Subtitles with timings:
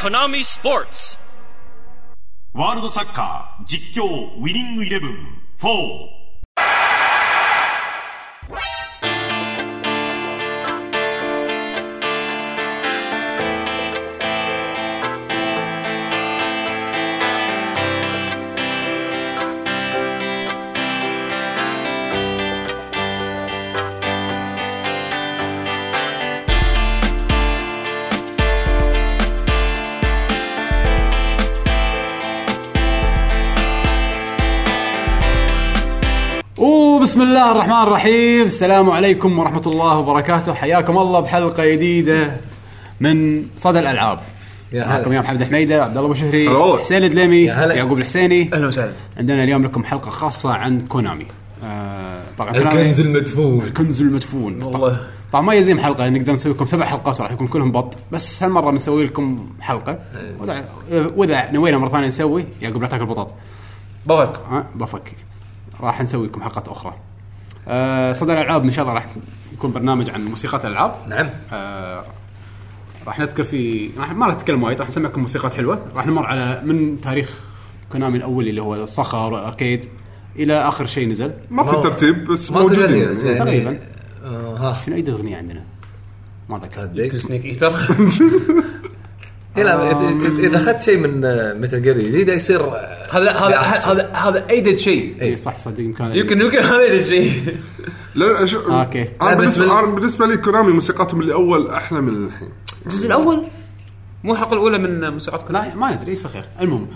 [0.00, 1.18] Konami Sports.
[2.54, 6.19] ワールドサッカー実況ウィニングイレブン4
[37.10, 38.46] 4وبسم الله الرحمن الرحيم.
[38.46, 40.54] السلام عليكم ورحمة الله وبركاته.
[40.54, 42.36] حياكم الله بحلقة جديدة
[43.00, 44.20] من صدى الألعاب.
[44.72, 44.98] يا هلا.
[44.98, 46.48] معكم يا محمد حميدة عبد الله أبو شهري.
[46.80, 47.74] حسين الدليمي يا هلا.
[47.74, 48.50] يعقوب الحسيني.
[48.54, 48.92] أهلا وسهلا.
[49.16, 51.26] عندنا اليوم لكم حلقة خاصة عن كونامي.
[51.64, 53.64] آه طبعا الكنز المدفون.
[53.64, 54.62] الكنز المدفون.
[54.66, 55.00] والله.
[55.32, 57.98] طبعا ما يزيم حلقه نقدر نسوي لكم سبع حلقات وراح يكون كلهم بط.
[58.12, 59.98] بس هالمرة بنسوي لكم حلقة.
[60.40, 60.68] واذا
[61.16, 62.44] واذا نوينا مرة ثانية نسوي.
[62.62, 63.34] يعقوب لا تاكل بطاط
[64.06, 64.40] بفك.
[64.50, 65.12] ها؟ بفك.
[65.80, 66.94] راح نسوي لكم حلقات أخرى.
[67.68, 69.06] آه صدى الألعاب إن شاء الله راح
[69.52, 70.94] يكون برنامج عن موسيقات الألعاب.
[71.08, 71.30] نعم.
[71.52, 72.04] آه
[73.06, 75.86] راح نذكر في راح ما راح نتكلم وايد راح نسمعكم موسيقات حلوة.
[75.96, 77.40] راح نمر على من تاريخ
[77.92, 79.84] كونامي الأولي اللي هو الصخر والأركيد
[80.36, 81.32] إلى آخر شيء نزل.
[81.50, 83.02] ما في ترتيب بس ما موجودين.
[83.02, 83.78] يعني تقريبا.
[84.24, 84.78] آه، ها.
[84.86, 85.62] شنو أي اغنيه عندنا؟
[86.48, 87.18] ما أتذكر.
[87.18, 87.72] سنيك ايتر
[89.56, 91.20] لا إذا- اذا أخذت شيء من
[91.60, 93.56] مثل جير جديده يصير آه، هذا هذا.
[93.58, 95.16] هذا هذا ايدد شيء.
[95.22, 97.32] اي صح صدق يمكن يمكن يمكن هذا ايدد شيء.
[98.14, 99.02] لا شو أوكي.
[99.22, 102.48] أنا لا، بالنسبة بال- أنا بالنسبة لي كونامي موسيقاتهم اللي أول أحلى من الحين.
[102.86, 103.44] الجزء الأول؟
[104.24, 106.86] مو الحلقة الأولى من موسيقات كلها لا ما ندري يصير خير المهم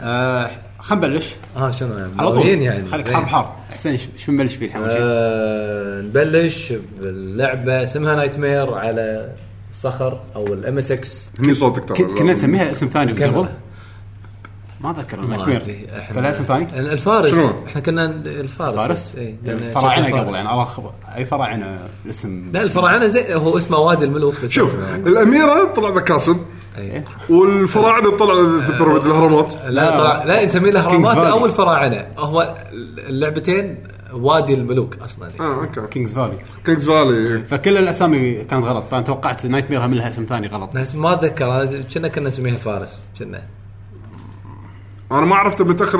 [0.00, 1.26] آه خلينا نبلش.
[1.56, 2.46] ها شنو؟ يعني على طول.
[2.46, 3.10] يعني؟ خليك.
[3.12, 8.38] حار حار حسين ش- شو نبلش فيه الحين؟ أول شيء؟ آه، نبلش باللعبة اسمها نايت
[8.38, 9.32] مير على
[9.74, 13.12] الصخر أو الام اس إكس هني صوتك ترى كنا نسميها اسم ثاني.
[13.12, 13.48] قبل
[14.82, 15.56] ما مير.
[15.56, 20.18] أدري، إحنا- كان اسم ثاني؟ الفارس شنو؟ إحنا كنا الفارس فارس؟ إيه، لأن الفراعنه شكل
[20.18, 20.34] قبل.
[20.34, 24.74] يعني الله خبر أي فراعنة الاسم لا الفراعنة زي هو اسمه وادي الملوك بس شوف
[25.06, 26.36] الأميرة طلع ذا كاسب
[26.78, 27.04] إيه.
[27.30, 31.30] والفراعنة طلع البيراميد الأهرامات لا طلع لا نسميه له Kings اهرامات Valley.
[31.30, 32.54] أو الفراعنة هو
[33.08, 33.78] اللعبتين
[34.14, 35.28] وادي الملوك أصلا.
[35.40, 35.86] آه okay.
[35.86, 40.46] King's Valley King's Valley فكل الأسامي كانت غلط فانا توقعت Knightmare هم لها اسم ثاني
[40.46, 40.74] غلط.
[40.74, 43.42] ناس ما أتذكر كنا كنا نسميها الفارس كنا.
[45.12, 45.98] أنا ما عرفت متأخر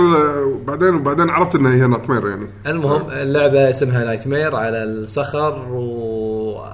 [0.67, 2.49] بعدين وبعدين عرفت إنها هي Knightmare يعني.
[2.67, 6.65] المهم اللعبة اسمها Knightmare على الصخر و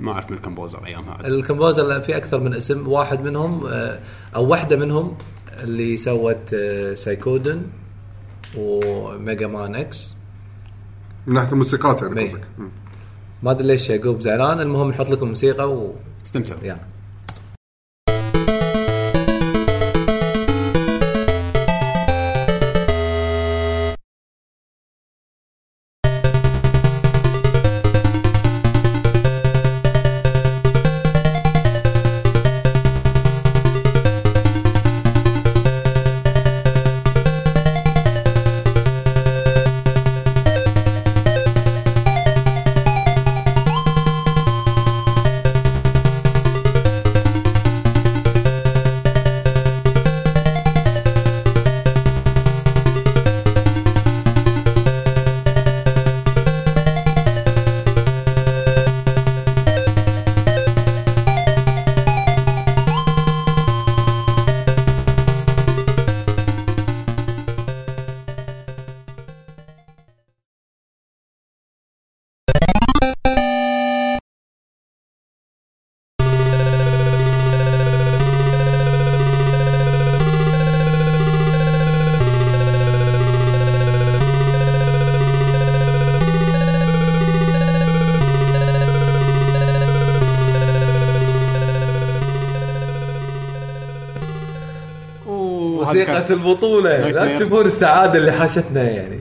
[0.00, 1.26] ما أعرف من ال composer أيامها.
[1.26, 3.98] ال composer في أكثر من اسم واحد منهم آه،
[4.36, 5.16] أو واحدة منهم
[5.62, 7.62] اللي سوت آه، Suikoden
[8.58, 10.15] وميجا مان إكس
[11.26, 12.26] من ناحية الموسيقات يعني.
[12.28, 12.40] قصدك.
[13.42, 15.94] ما أدري ليش يعقوب زعلان المهم نحط لكم موسيقى و
[16.26, 16.95] استمتعوا يلا
[96.28, 97.08] كانت- البطولة.
[97.10, 97.36] لا.
[97.36, 99.18] تشوفون السعادة اللي حاشتنا يعني.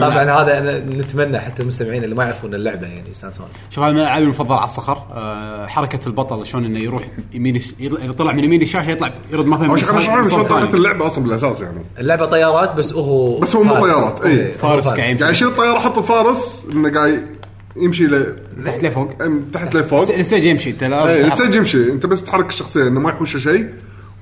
[0.00, 3.46] طبعا هذا أنا نتمنى حتى المستمعين اللي ما يعرفون اللعبة يعني يستانسون.
[3.70, 5.02] شوف هذا من الألعاب المفضلة على الصخر.
[5.12, 7.02] آه حركة البطل شلون إنه يروح
[7.32, 10.74] يمين إذا طلع من يمين الشاشة يطلع يرد مثلا شلون طريقه.
[10.76, 11.84] اللعبة أصلا بالأساس يعني.
[11.98, 13.74] اللعبة طيارات بس هو بس هو مو.
[13.74, 14.52] طيارات، إيه.
[14.52, 17.26] هو فارس قاعد قاعد يشيل الطيارة؟ حط الفارس إنه قاعد
[17.76, 19.10] يمشي ل تحت لفوق.
[19.52, 20.00] تحت لفوق.
[20.00, 21.40] الس- ال stage يمشي انت لازم إيه تحرك.
[21.40, 21.92] السج يمشي.
[21.92, 23.66] أنت بس تحرك الشخصيه إنه ما يحوشه شيء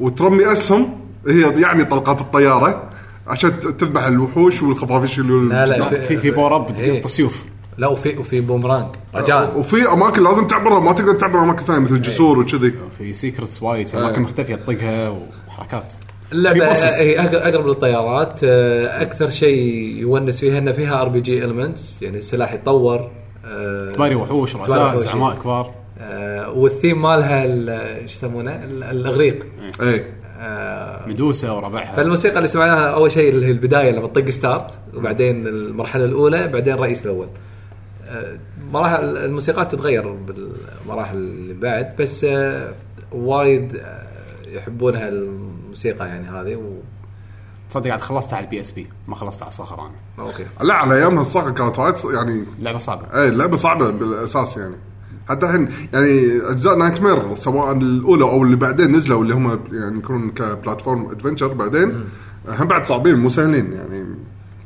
[0.01, 0.98] وترمي أسهم.
[1.29, 2.89] هي يعني طلقات الطيارة
[3.27, 6.95] عشان تذبح الوحوش والخفافيش اللي لا لا في في power up إيه.
[6.97, 7.45] تقط السيوف
[7.79, 8.87] لا وفي وفي بومرانج.
[9.15, 12.75] رجاء وفي أماكن لازم تعبرها ما تقدر تعبر أماكن ثانية مثل جسور وكذي.
[12.99, 15.19] في secrets وايد في اماكن مختلفه تطقها
[15.49, 15.95] وحركات.
[16.33, 16.85] اللعبه bosses.
[17.01, 19.63] هي أقرب للطيارات آه، أكثر شيء
[19.97, 23.11] يونس فيها إن فيها RPG elements يعني السلاح يتطور
[23.45, 24.97] آه، تباري وحوش رؤساء.
[24.97, 25.75] زعماء كبار.
[25.99, 29.47] آه، والثيم مالها ال- إيش يسمونه؟ ال- الأغريق.
[29.83, 30.05] اي آه،
[31.07, 31.97] ميدوسا وربعها.
[31.97, 36.75] فالموسيقى اللي سمعناها أول شيء اللي هي البداية لما تطق start وبعدين المرحلة الأولى بعدين
[36.75, 37.29] الرئيس الأول.
[38.09, 38.39] آه،
[38.73, 42.75] مراحل الموسيقات تتغير بالمراحل اللي بعد بس آه،
[43.13, 44.07] وايد آه،
[44.47, 46.73] يحبونها الموسيقى يعني هذه و...
[47.71, 50.27] تصدق عاد خلصتها على ال PSP ما خلصتها على الصخر أنا.
[50.27, 50.47] okay.
[50.63, 53.21] لا على أيامها الصخر كانت وايد يعني لعبة صعبة.
[53.23, 54.77] اي اللعبه صعبة بالأساس يعني.
[55.29, 60.31] حتى الحين يعني اجزاء Knightmare سواء الأولى أو اللي بعدين نزلوا اللي هم يعني يكونون
[60.31, 62.05] ك platform adventure بعدين
[62.49, 64.07] هم بعد صعبين مو سهلين يعني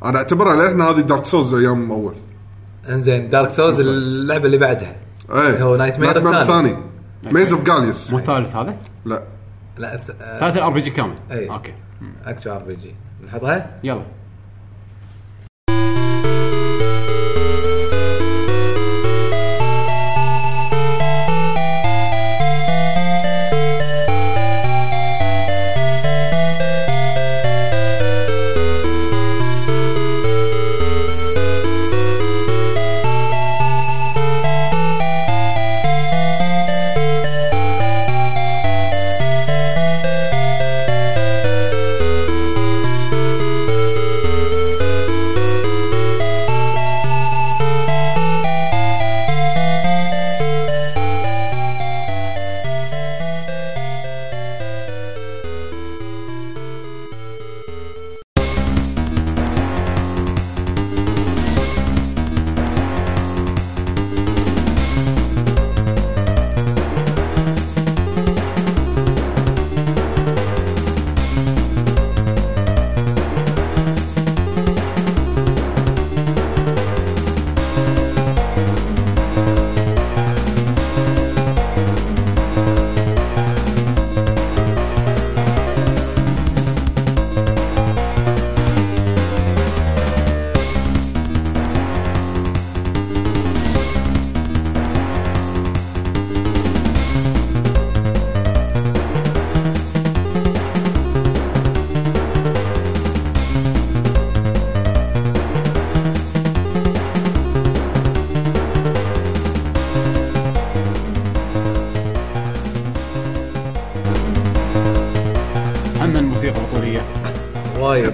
[0.04, 2.14] أنا أعتبرها للحين هذه Dark Souls أيام أول.
[2.88, 4.96] إنزين Dark Souls اللعبة اللي بعدها.
[5.30, 6.42] اي هو Knightmare الثاني.
[6.42, 6.76] الثاني.
[7.32, 9.22] Maze of Galious مو الثالث هذا؟ لا.
[9.78, 9.96] لا
[10.40, 11.14] ثالث ال RPG كامل.
[11.30, 11.50] أي.
[11.50, 11.74] okay.
[12.24, 12.94] action RPG
[13.26, 14.02] نحطها؟ يلا.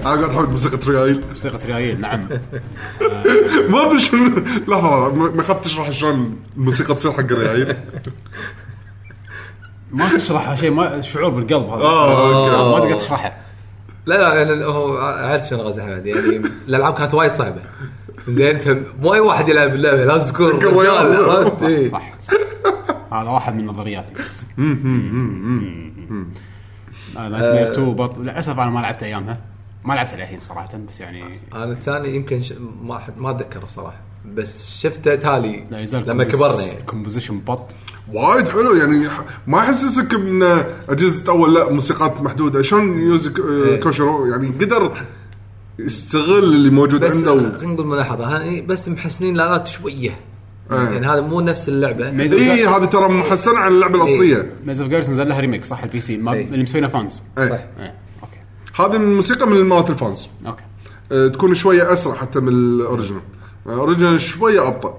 [0.01, 1.21] أنا قاعد أحب موسيقى ريايل.
[1.29, 2.27] موسيقى ريايل نعم.
[3.69, 4.43] ما أدري شنو.
[4.67, 7.75] لحظة ما ما خفت تشرح شلون الموسيقى تصير حق ريايل.
[9.91, 11.83] ما تشرحها شيء ما شعور بالقلب هذا.
[11.83, 13.37] okay ما تقدر تشرحها
[14.05, 17.61] لا لا أنا- هو أعرف شنو قصد حمد يعني الألعاب كانت وايد صعبة.
[18.27, 21.29] زين فمو أي واحد يلعب اللعبه لازم تكون يكون رجال.
[21.29, 21.87] عرفت؟ إيه.
[21.89, 22.33] صح صح.
[23.13, 24.13] هذا واحد من نظرياتي.
[24.13, 24.45] بس
[27.15, 29.37] Knightmare 2 but للأسف أنا ما لعبت ايامها
[29.89, 32.53] ما لعبت الحين صراحة بس يعني أنا الثاني يمكن ش...
[32.83, 33.97] ما أحد- ما أتذكره الصراحه
[34.35, 37.75] بس شفته تالي لا يزال لما كبرنا يعني composition but
[38.13, 39.07] وايد حلو يعني
[39.47, 40.43] ما يحسسك من
[40.89, 43.79] أجهزة اول لا موسيقات محدودة شلون يوزو ك- آه، إيه.
[43.79, 45.01] كوشيرو يعني قدر
[45.79, 47.37] يستغل اللي موجود بس عنده و...
[47.37, 50.19] خلينا نقول ملاحظة هاني بس محسنين الآلات شوية
[50.71, 50.77] إيه.
[50.77, 55.09] يعني هذا مو نفس اللعبة اي هذه ترى محسنه عن اللعبة الأصلية Maze of Galious
[55.09, 56.45] نزل لها remake صح ال PC ما إيه.
[56.45, 57.49] اللي مسوينه fans إيه.
[57.49, 57.59] صح.
[58.79, 60.29] هذه الموسيقى من مالت ال fans.
[60.45, 60.63] okay.
[61.11, 63.21] آه، تكون شوية أسرع حتى من ال original
[63.65, 64.95] ال original شوية أبطأ.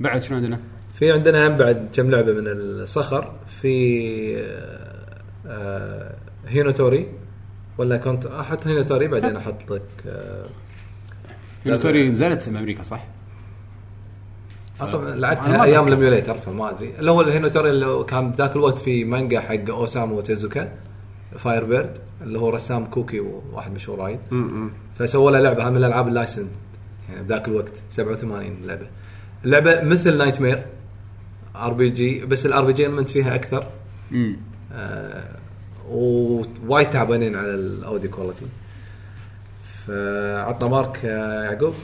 [0.00, 0.60] بعد شنو عندنا؟
[0.94, 3.32] في عندنا هم بعد كم لعبة من الصخر.
[3.60, 6.14] في آه، آه،
[6.48, 7.08] هينوتوري
[7.78, 10.46] ولا كنت؟ أحط هينوتوري بعدين أحط لك آه،
[11.66, 13.06] هينوتوري نزلت بامريكا صح؟
[14.80, 15.94] آه، طبعا لعبتها أيام أتذكر.
[15.94, 16.94] ال emulator فما أدري.
[16.98, 20.72] اللي هو الهينوتوري اللي كان بذاك الوقت في مانجا حق أوسامو تيزوكا
[21.38, 24.18] Firebird اللي هو رسام كوكي وواحد مشهور وايد.
[24.98, 26.48] فسووا له لعبة هذه من الألعاب ال licensed
[27.08, 28.86] يعني بذاك الوقت 87 لعبة.
[29.44, 30.66] اللعبة مثل Knightmare
[31.56, 33.66] RPG بس ال RPG element فيها أكثر.
[34.12, 34.36] امم
[34.72, 35.36] آه
[35.88, 38.46] ووايد تعبانين على ال audio quality
[39.86, 41.74] فعطنا مارك يا يعقوب.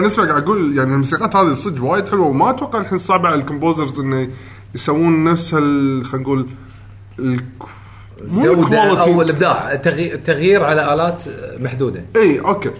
[0.00, 3.26] يعني قاعد نسمع قاعد أقول يعني الموسيقات هذه صدق وايد حلوة وما أتوقع الحين صعب
[3.26, 4.28] على ال composers إنه
[4.74, 6.46] يسوون نفس ال- خلينا نقول
[7.18, 7.40] ال-
[8.28, 11.22] مو جودة أو الإبداع التغي- التغيير على آلات
[11.60, 12.04] محدودة.
[12.16, 12.70] إي okay.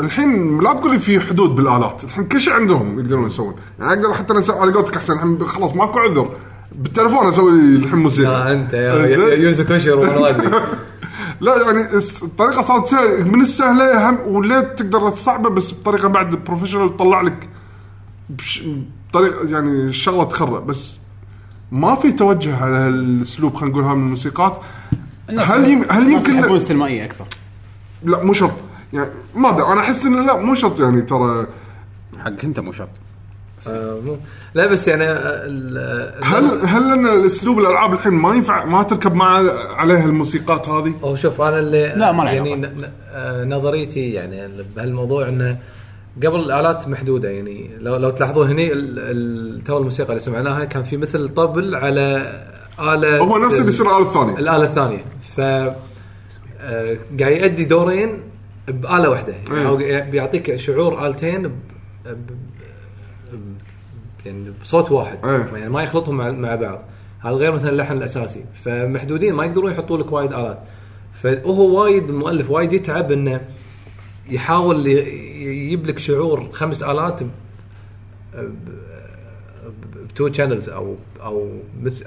[0.00, 2.04] الحين لا تقول لي في حدود بالآلات.
[2.04, 3.54] الحين كل شيء عندهم يقدرون يسوون.
[3.78, 5.12] يعني أقدر حتى أسوي على قولتك أحسن.
[5.12, 6.28] الحين خلاص ماكو عذر.
[6.72, 8.30] بالتليفون أسوي لي الحين موسيقى.
[8.30, 10.50] آه أنت يا زين؟ يوزو كوشيرو وأنا ما أدري.
[11.42, 13.24] لا يعني الطريقة صارت سهلة.
[13.24, 17.48] من السهلة هم وليه تقدر تصعبه بس بطريقة بعد بروفيشنال تطلع لك
[18.30, 18.62] بش-
[19.10, 20.66] بطريقه يعني الشغله تخرب.
[20.66, 20.94] بس
[21.72, 24.64] ما في توجه على هالأسلوب خلينا نقول هاي من الموسيقات.
[25.38, 27.24] هل يم- هل يمكن يحبون السينمائية أكثر؟
[28.04, 28.52] لا مو شرط.
[28.92, 31.46] يعني ما أدري أنا أحس انه لا مو شرط يعني ترى
[32.18, 32.88] حق أنت مو شرط.
[33.68, 34.16] آه، مو-
[34.54, 39.14] لا بس يعني آه، ال- هل هل أن الأسلوب الألعاب الحين ما ينفع ما تركب
[39.14, 39.26] مع
[39.76, 42.54] عليها الموسيقات هذه؟ هو شوف أنا اللي لا، ما يعني.
[42.56, 45.58] ن- آه، نظريتي يعني بهالموضوع إنه
[46.16, 48.68] قبل الالات محدودة يعني لو لو تلاحظون هني
[49.64, 52.32] تو الموسيقى اللي سمعناها كان في مثل طبل على
[52.80, 55.04] آلة هو نفس اللي يصير على الثانية الآلة الثانية
[55.36, 58.08] ف آه، قاعد يؤدي دورين
[58.68, 59.68] بآلة واحدة يعني.
[59.68, 59.76] هو
[60.10, 61.48] بيعطيك شعور آلتين.
[61.48, 61.52] ب...
[62.06, 62.16] ب...
[64.26, 65.18] يعني بصوت واحد.
[65.24, 65.48] إيه.
[65.54, 66.82] يعني ما يخلطهم مع, مع بعض.
[67.20, 68.44] هذا غير مثلا اللحن الأساسي.
[68.54, 70.58] فمحدودين ما يقدرون يحطوا لك وايد آلات.
[71.12, 73.40] فهو وايد المؤلف وايد يتعب إنه
[74.30, 77.20] يحاول يجيب لك شعور خمس آلات
[80.08, 81.48] ب two channels أو أو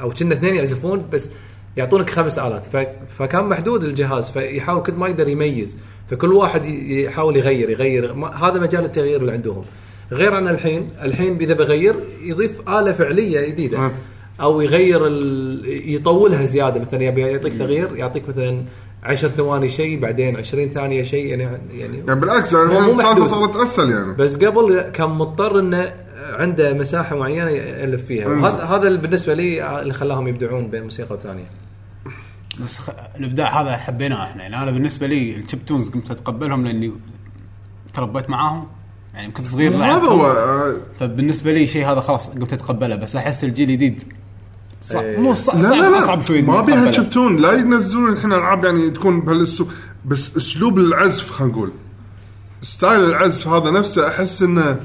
[0.01, 1.29] أو كنا اثنين يعزفون بس
[1.77, 2.65] يعطونك خمس آلات.
[3.07, 4.29] فكان محدود الجهاز.
[4.29, 5.77] فيحاول كل ما يقدر يميز.
[6.09, 8.13] فكل واحد يحاول يغير يغير.
[8.13, 9.65] هذا مجال التغيير اللي عندهم.
[10.11, 13.77] غير عن الحين الحين إذا بغير يضيف آلة فعلية جديدة.
[13.77, 13.91] آه.
[14.41, 15.93] أو يغير ال...
[15.93, 16.79] يطولها زيادة.
[16.79, 18.63] مثلا يبي يعطيك تغيير يعطيك مثلا
[19.03, 23.25] 10 ثواني شيء بعدين 20 ثانية شيء يعني يعني يعني بالعكس يعني السالفة.
[23.25, 24.13] صارت أسهل يعني.
[24.13, 25.93] بس قبل كان مضطر إنه
[26.31, 28.27] عنده مساحة معينة يألف فيها.
[28.27, 31.45] وهذا هذا بالنسبة لي اللي خلاهم يبدعون بين موسيقى ثانية.
[32.63, 32.89] بس خ...
[33.19, 34.43] الإبداع هذا حبيناه إحنا.
[34.43, 36.91] يعني أنا بالنسبة لي الشيب تونز قمت أتقبلهم لأني
[37.93, 38.67] تربيت معاهم.
[39.15, 43.43] يعني كنت صغير هذا هو آه، فبالنسبة لي شيء هذا خلاص قمت أتقبله بس أحس
[43.43, 44.03] الجيل الجديد
[44.81, 45.03] صعب.
[45.03, 45.17] إيه.
[45.17, 45.97] مو صعب لا صعب لا لا.
[45.99, 46.91] اصعب شوي ما بيها.
[46.91, 49.69] تشبتون لا ينزلون الحين ألعاب يعني تكون بهالأسلوب
[50.05, 51.71] بس أسلوب العزف خلينا نقول.
[52.61, 54.79] style العزف هذا نفسه أحس إنه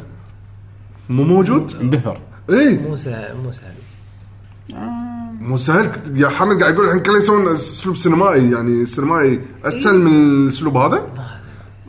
[1.08, 2.20] مو موجود؟ اندثر
[2.50, 3.75] اي مو سهل مو سهل.
[5.40, 5.90] مو سهل.
[6.14, 11.06] يا حمد قاعد يقول الحين كله يسوون أسلوب سينمائي يعني سينمائي أسهل من الأسلوب هذا؟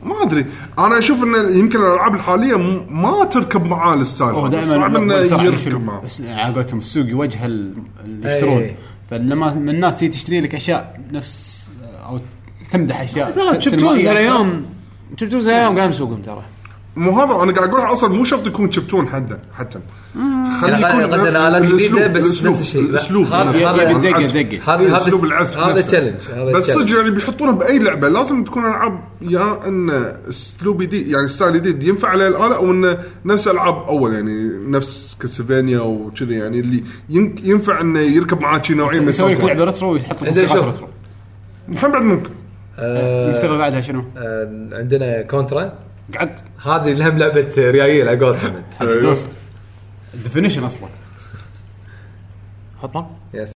[0.02, 0.46] ما أدري
[0.78, 4.46] أنا أشوف إن يمكن الألعاب الحالية م- ما تركب معاه الستايل هو.
[4.48, 8.76] دائما صعب انه يركب؟ معاه على قولتهم السوق يوجه ال- اللي يشترون إيه.
[9.10, 11.68] فلما من الناس تيجي تشتري لك أشياء نفس
[12.06, 12.20] أو
[12.70, 13.82] تمدح أشياء ترى شفتوز.
[14.06, 14.66] هالايام
[15.20, 16.42] شفتوز هالايام قاعد نسوقهم ترى
[16.96, 19.78] مو هذا أنا قاعد أقول أصلا مو شرط يكون شبتون حدا حتى.
[20.60, 22.82] خلي يكون قصدي الآلات الأسلوب- جديدة بس نفس الشيء.
[22.82, 23.26] لا، الأسلوب.
[23.26, 23.50] هذا-
[24.68, 25.80] هذا- اسلوب العزف هذا
[26.36, 26.70] هذا بس.
[26.70, 28.08] صدق يعني بيحطونه بأي لعبة.
[28.08, 29.90] لازم تكون ألعاب يا إن
[30.28, 35.16] أسلوب جديد يعني style جديد ينفع عليه الآلة أو انه نفس ألعاب أول يعني نفس
[35.20, 39.64] Castlevania وكذي يعني اللي ين- ينفع إنه يركب معاه شي نوعين من يسوي لك لعبه
[39.64, 40.36] retro ويحط لك.
[40.36, 40.88] retro
[41.68, 42.30] الحين بعد ممكن.
[42.78, 45.72] اللي بعدها شنو؟ آه عندنا Contra
[46.14, 49.16] قعد هذه لهم لعبة ريايل على قولت حمد أيوه.
[50.14, 50.88] ال definition أصلا.
[52.82, 53.52] حط مر يس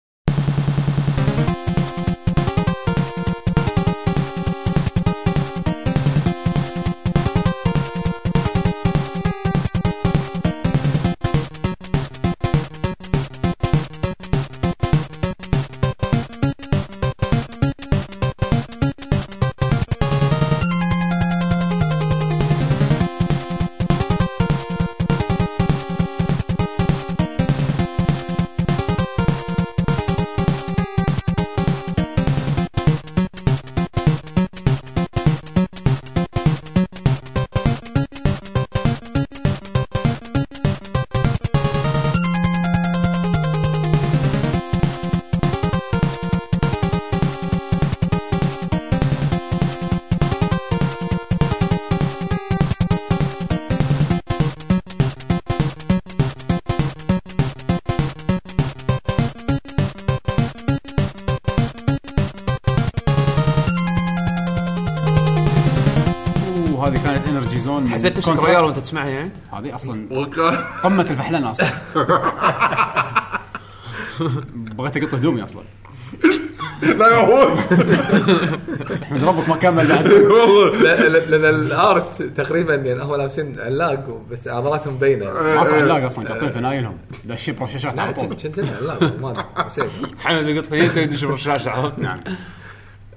[68.03, 68.49] حسيت نفسك كونترا.
[68.51, 70.07] ريال وانت تسمعها يعني هذه أصلا
[70.83, 71.67] قمة الفحلنه أصلا.
[74.55, 75.63] بغيت اقط هدومي أصلا.
[76.83, 77.49] لا يا هو.
[79.03, 80.13] احمد ربك ما كمل بعد.
[80.33, 85.75] والله لا- لا- لأن ال art تقريبا يعني هم لابسين علاق بس عضلاتهم باينه ماكو
[85.75, 88.29] علاق أصلا قاطين فنايلهم داشين برشاشات على طول.
[88.29, 89.85] كنت كنا علاق ما أدري، نسيت
[90.19, 92.21] حمد يقط فيني يدش بالشاشه عرفت؟ نعم.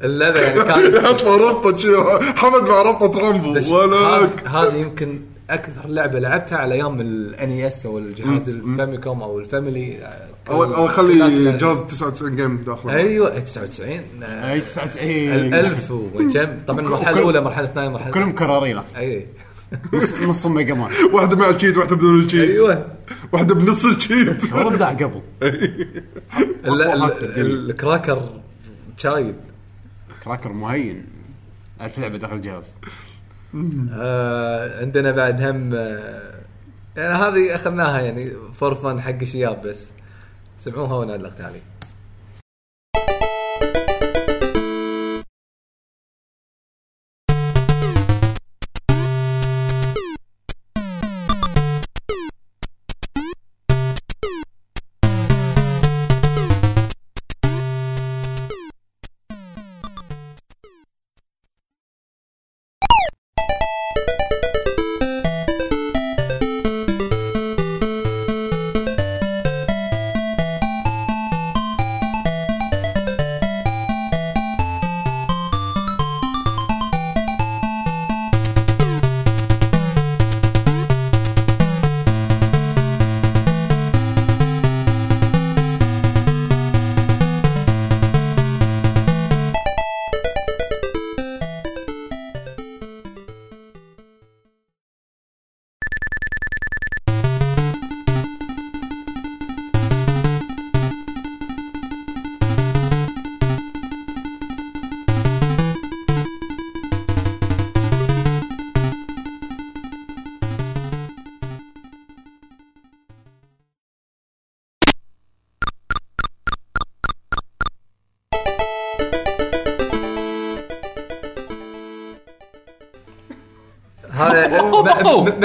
[0.06, 1.88] اللعبه يعني كانت يحط له ربطه شي.
[2.36, 3.68] حمد مع ربطه رامبو ولك
[4.48, 5.20] هذه هذه يمكن
[5.50, 10.86] أكثر لعبة لعبتها على أيام ال NES أو الجهاز الفاميكوم أو الفاميلي آه، اول اول
[10.90, 10.96] الناس
[11.34, 12.94] خلي كانت- جهاز 99 game داخله.
[12.94, 16.30] أيوه 99 آه، أي 99 الألف وكم؟
[16.68, 19.28] طبعا المرحلة وكل- الأولى المرحله الثانية المرحله كلهم كرارين أي.
[19.94, 22.86] نص نص ميجا مان واحدة مع ال cheat واحدة بدون ال cheat أيوه.
[23.34, 25.22] واحدة بنص ال cheat والله بدع قبل.
[26.66, 27.04] ال- ال-
[27.40, 28.30] ال- الكراكر
[28.98, 29.36] شايب.
[30.26, 31.06] كراكر مهين.
[31.82, 32.66] ألف لعبة داخل الجهاز.
[33.94, 36.42] آه عندنا بعد هم آه
[36.98, 39.92] يعني هذه أخذناها يعني فور فن حق الشياب بس.
[40.58, 41.62] سمعوها وأنا علقت عليه.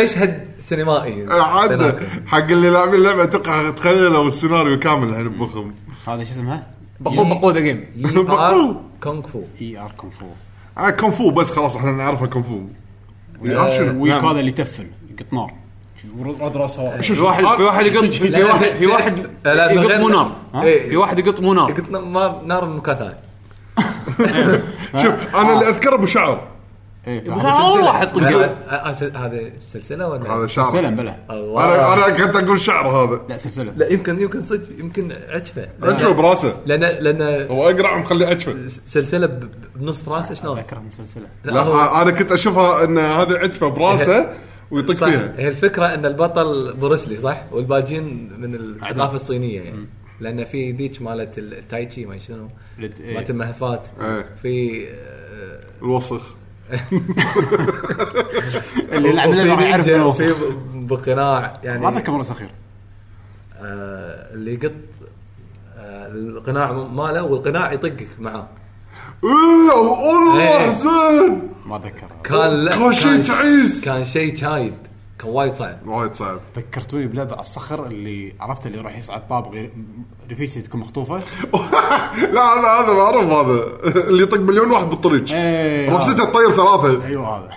[0.02, 1.26] مشهد سينمائي.
[1.30, 5.74] عاد حق اللي لاعبين اللعبة أتوقع تخيلوا السيناريو كامل الحين بمخهم
[6.06, 6.66] هذا شو اسمها؟
[7.00, 7.86] بقو بقو ذا جيم
[9.00, 10.26] كونغ فو اي ار كونغ فو
[10.78, 12.60] آه كونغ فو بس خلاص إحنا نعرفها كونغ فو
[13.40, 14.26] وي ار شنو؟ ويك نعم.
[14.26, 15.52] هذا اللي يتفل يقط نار
[16.40, 17.00] رد راسه.
[17.00, 20.36] في واحد في واحد يقط في واحد في واحد يقط مو نار.
[20.62, 23.14] في واحد يقط مو نار قلت نار نار من مكان ثاني
[25.02, 26.06] شوف أنا اللي أذكره ابو
[27.06, 28.18] شعر اي بس والله حط
[29.16, 30.70] هذا سلسلة ولا؟ هذا شعر.
[30.72, 31.16] سلم بلا.
[31.30, 33.20] أنا أنا كنت أقول شعر هذا.
[33.28, 33.72] لا سلسلة.
[33.76, 39.26] لا يمكن يمكن صدق يمكن عجفه عجفه براسه لأن لأن هو أقرع مخليه عجفه سلسلة
[39.26, 41.26] ب- بنص راسه شلون؟ ذكرت سلسلة.
[41.44, 44.34] لا أنا كنت أشوفها إن هذه عجفه براسه
[44.70, 45.08] ويطق صح.
[45.08, 45.34] فيها.
[45.38, 49.86] هي الفكرة إن البطل بروسلي صح؟ والباجين من الثقافة الصينية يعني.
[50.20, 53.00] لأن في ذيك مالت التايتشي ما شنو؟ لت-.
[53.00, 53.88] مالت المهفات.
[54.00, 54.26] إيه.
[54.42, 56.34] في آه، الوسخ.
[58.92, 59.88] اللي يلعب وفي اللعبه يعرف
[60.74, 62.48] بقناع يعني ما ذكر مرة أخير.
[63.56, 64.72] آه اللي يقط
[65.78, 68.48] آه القناع ماله والقناع يطقك معاه
[69.24, 70.70] إيه والله إيه.
[70.70, 73.80] حسين ما ذكر كان لا كان شيء تعيس.
[73.80, 74.74] كان شيء شايد.
[75.20, 75.86] كان وايد صعب.
[75.86, 76.40] وايد صعب.
[76.56, 79.70] ذكرتوني بلعبة على الصخر اللي عرفت اللي يروح يصعد طابق غير-
[80.30, 81.20] رفيجتي تكون مخطوفة.
[82.34, 83.64] لا هذا هذا معروف هذا.
[84.08, 85.24] اللي يطق مليون واحد بالطريق.
[85.32, 86.24] إيه رفسته.
[86.24, 87.06] تطير ثلاثة.
[87.06, 87.50] أيوه هذا.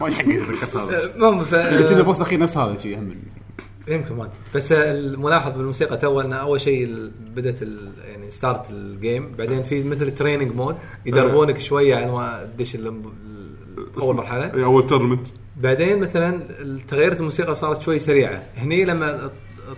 [0.00, 1.04] وايد حقي ذكرت هذا.
[1.14, 3.14] المهم ف اللي ال boss الأخير نفس هذا شيء هم.
[3.88, 4.34] يمكن ما أدري.
[4.54, 9.84] بس الملاحظ بالموسيقى تو انه أول شيء بدأت ال- يعني start ال game بعدين في
[9.84, 10.76] مثل training mode
[11.06, 12.76] يدربونك شوية على ما تدش
[13.98, 14.54] أول مرحلة.
[14.54, 16.40] اي أول tournament بعدين مثلا
[16.88, 18.42] تغيرت الموسيقى صارت شوي سريعة.
[18.56, 19.30] هني لما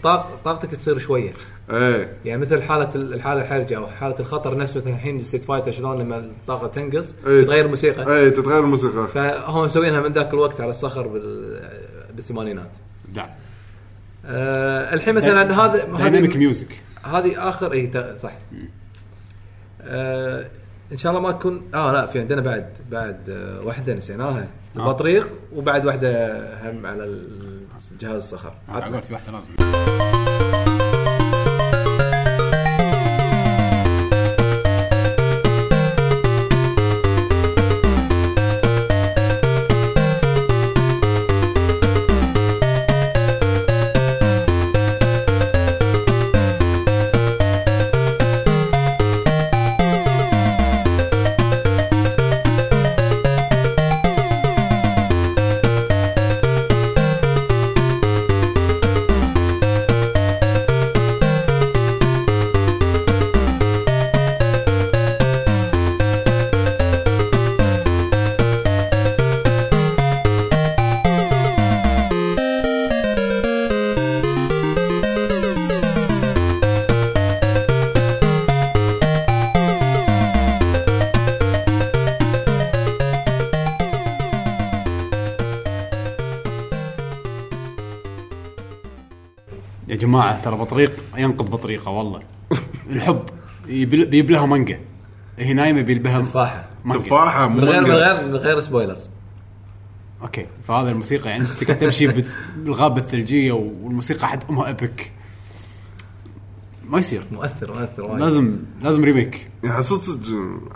[0.02, 1.32] طاق طاقتك تصير شوية.
[1.70, 2.12] إيه.
[2.24, 5.98] يعني مثل حالة ال- الحالة الحرجة أو حالة الخطر نفس مثلا الحين Street Fighter شلون
[5.98, 7.42] لما الطاقة تنقص إيه.
[7.42, 8.16] تتغير الموسيقى.
[8.16, 9.08] إيه تتغير الموسيقى.
[9.08, 11.60] فهم مسوينها من ذاك الوقت على الصخر بال
[12.14, 12.76] بالثمانينات.
[13.08, 13.36] ابداع
[14.26, 18.32] أه الحين مثلا هذا dynamic music هذه اخر إي ت- صح.
[19.82, 20.46] أه
[20.92, 24.48] إن شاء الله ما تكون آه لا في عندنا بعد بعد آه واحدة نسيناها.
[24.76, 26.38] البطريق وبعد واحدة
[26.70, 27.04] هم على
[27.92, 28.54] الجهاز الصخر.
[28.68, 30.25] أقول في واحدة لازم
[89.88, 92.20] يا جماعة ترى بطريق ينقض بطريقة والله.
[92.90, 93.22] الحب
[93.68, 94.80] يبل- بيجيب لها مانجا.
[95.38, 96.68] هي نايمة بيجيب لها تفاحة.
[96.94, 97.90] تفاحة من غير من.
[97.90, 99.10] غير من غير spoilers
[100.22, 105.12] okay فهذا الموسيقى يعني انت تمشي بال- بالغابة الثلجية والموسيقى حد أمها ابيك
[106.88, 107.22] ما يصير.
[107.32, 108.20] مؤثر مؤثر وايد.
[108.22, 109.48] لازم لازم remake.
[109.64, 110.26] يعني صدق صدق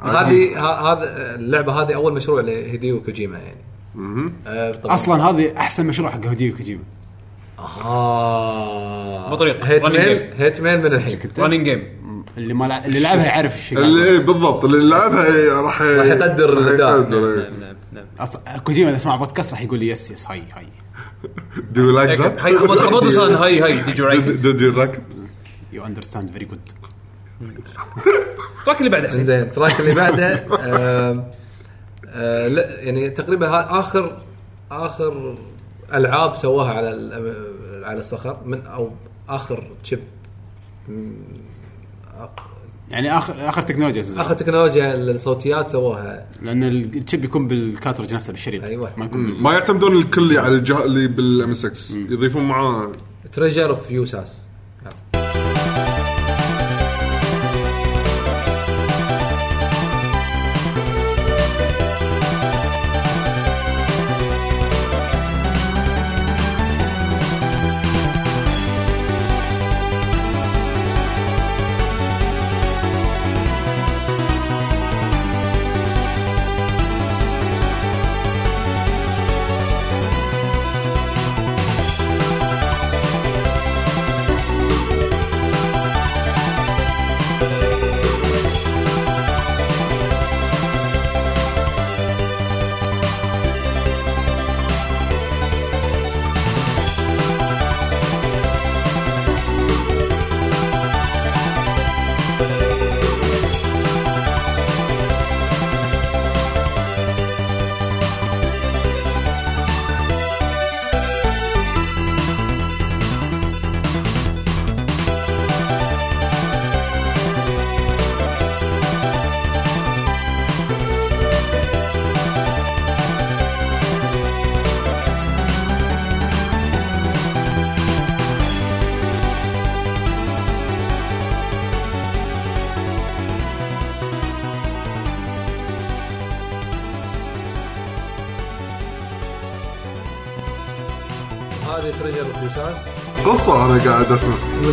[0.02, 0.58] هذه
[0.92, 3.60] هذا اللعبة هذه أول مشروع لهيديو كوجيما يعني.
[4.74, 4.94] طبعاً.
[4.94, 6.82] أصلا هذه أحسن مشروع حق هوديو كوجيما.
[7.84, 9.30] آه.
[9.30, 9.64] بطريقة.
[9.64, 10.40] هيت Running مان game.
[10.40, 12.00] هيت مان من الحين رننج جيم
[12.38, 12.84] اللي ما لع...
[12.84, 14.64] اللي لعبها يعرف إيش اللي إيه بالضبط.
[14.64, 17.00] اللي لعبها راح راح يقدر راح الأداء.
[17.00, 17.50] يقدر، إيه.
[17.60, 18.06] نعم نعم
[18.46, 18.58] نعم.
[18.58, 20.66] كوجيما إذا سمع بودكاست راح يقول لي يس يس هاي هاي.
[21.74, 22.44] Do you like that?
[22.44, 23.82] هاي خبط خبط وصار هاي هاي.
[23.82, 25.00] ديد يو do you like it?
[25.72, 26.60] يو اندرستاند فيري جود
[28.58, 30.26] التراك اللي بعده حسين زين التراك اللي بعده
[32.12, 34.22] آه، لا يعني تقريبا اخر
[34.70, 35.38] آخر
[35.94, 38.90] ألعاب سواها على ال- على الصخر من أو
[39.28, 40.00] آخر chip
[42.90, 44.20] يعني اخر آخر تكنولوجيا أساساً.
[44.20, 48.64] آخر تكنولوجيا الصوتيات سووها لأن ال chip يكون بال cartridge نفسه بالشريط.
[48.68, 48.92] أيوة.
[48.96, 49.42] ما يكون بال...
[49.42, 52.92] ما يعتمدون الكلي على الجهاز اللي بال MSX يضيفون معاه.
[53.32, 54.42] Treasure of Usas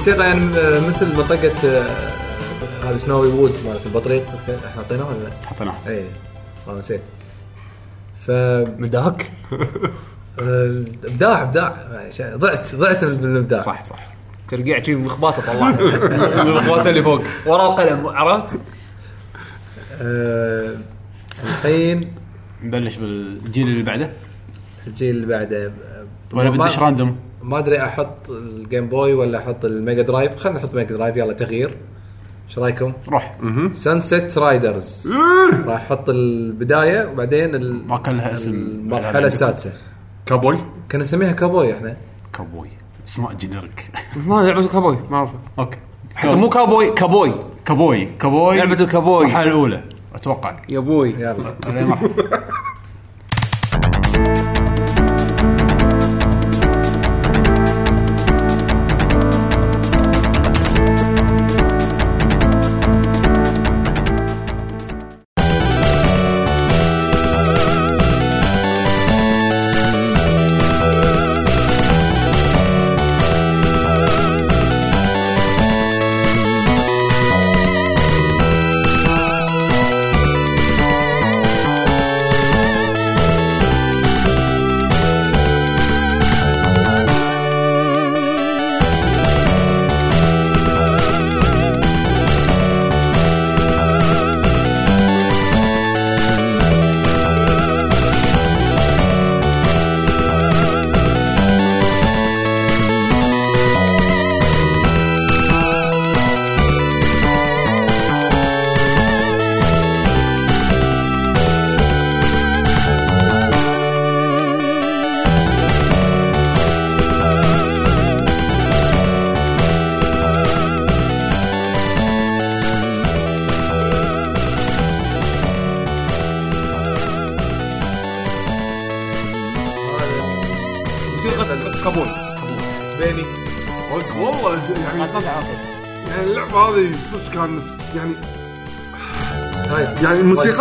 [0.08, 4.24] الموسيقى يعني م- مثل منطقه آه، هذه سنوي وودز مالت البطريق
[4.68, 6.04] إحنا اعطيناها ولا لا؟ حطيناه اي
[6.68, 7.02] والله نسيت.
[8.26, 8.32] ف
[8.80, 9.32] مداك
[10.42, 11.76] آه، ابداع ابداع
[12.12, 14.08] شا- ضعت ضعت بالابداع صح صح.
[14.50, 15.70] ترقيع شي مخباطه طلع.
[16.44, 17.22] المخباطه اللي فوق.
[17.46, 18.60] ورا القلم عرفت؟
[20.02, 20.76] آه،
[21.44, 22.02] الحين
[22.64, 24.10] نبلش بالجيل اللي بعده.
[24.88, 25.72] الجيل اللي بعده.
[26.34, 30.60] ولا بدش random ما أدري أحط ال Game Boy ولا أحط ال Mega Drive خلينا
[30.60, 31.78] نحط Mega Drive يلا تغيير.
[32.50, 33.38] إيش رأيكم؟ روح.
[33.74, 35.08] Sunset Riders
[35.66, 38.52] راح أحط البداية وبعدين ال- ما كان لها اسم.
[38.54, 39.74] المرحلة السادسة.
[40.26, 40.58] كابوي
[40.92, 41.98] كنا نسميها كابوي إحنا.
[42.34, 42.70] كابوي
[43.08, 43.92] اسماء generic
[44.26, 45.78] ما لعبه كابوي ما اعرفها okay.
[46.16, 47.34] حتى مو كابوي كابوي
[47.66, 49.26] كابوي كابوي لعبة الكابوي.
[49.26, 49.84] المرحلة الأولى.
[50.16, 50.56] أتوقع.
[50.70, 51.36] يا أبوي يلا.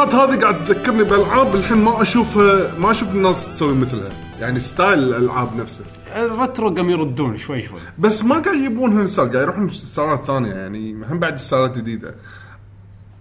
[0.06, 4.08] الموسيقات هذه قاعد تذكرني بالالعاب الحين ما اشوفها ما أشوف الناس تسوي مثلها.
[4.40, 5.84] يعني style الألعاب نفسه.
[6.16, 7.80] ال retro قام يردون شوي شوي.
[7.98, 12.14] بس ما قاعد يبونها ال style قاعد يروحون ستايلات ثانية يعني هم بعد ستايلات جديده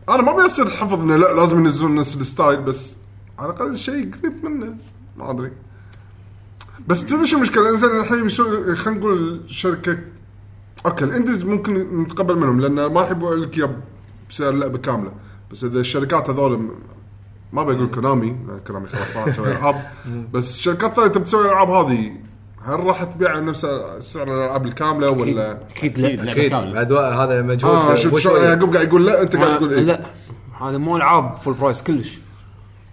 [0.09, 2.93] أنا ما بيصير حفظ إنه لا لازم ينزلون نفس ال style بس
[3.39, 4.75] على الأقل شيء قريب منه.
[5.17, 5.51] ما أدري.
[6.87, 8.29] بس تدري شو المشكلة؟ إنزين الحين
[8.75, 9.97] خلينا نقول شركة
[10.85, 13.75] okay ال indies ممكن نتقبل منهم لأن ما راح يبيعوا لك اياه
[14.29, 15.11] بسعر اللعبة كاملة.
[15.51, 16.69] بس إذا الشركات هذول
[17.53, 19.75] ما بقول كونامي لأن كونامي خلاص ما تسوي إلعاب.
[20.33, 22.11] بس الشركات الثانية تبي تسوي الألعاب هذه
[22.65, 23.67] هل راح تبيع نفس
[23.99, 28.35] سعر الألعاب الكاملة ولا؟ أكيد لا أكيد بعد هذا مجهود آه شوف شو.
[28.35, 29.79] يعقوب قاعد يقول لا أنت قاعد تقول إيه.
[29.79, 30.05] لا.
[30.61, 32.19] هذا مو ألعاب full price كلش.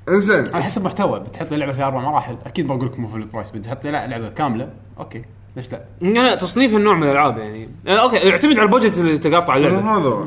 [0.08, 0.44] إنزين.
[0.54, 1.20] على حسب محتوى.
[1.20, 2.36] بتحط لي لعبة فيها أربع مراحل.
[2.46, 4.70] أكيد بقول لك مو full price بتحط لي لا لعبة كاملة.
[4.98, 5.24] okay.
[5.56, 7.68] ليش لا؟ لا تصنيف النوع من الألعاب يعني.
[7.86, 9.80] آه، okay يعتمد على ال budget اللي تقاطع اللعبة.
[9.80, 10.26] مو هذا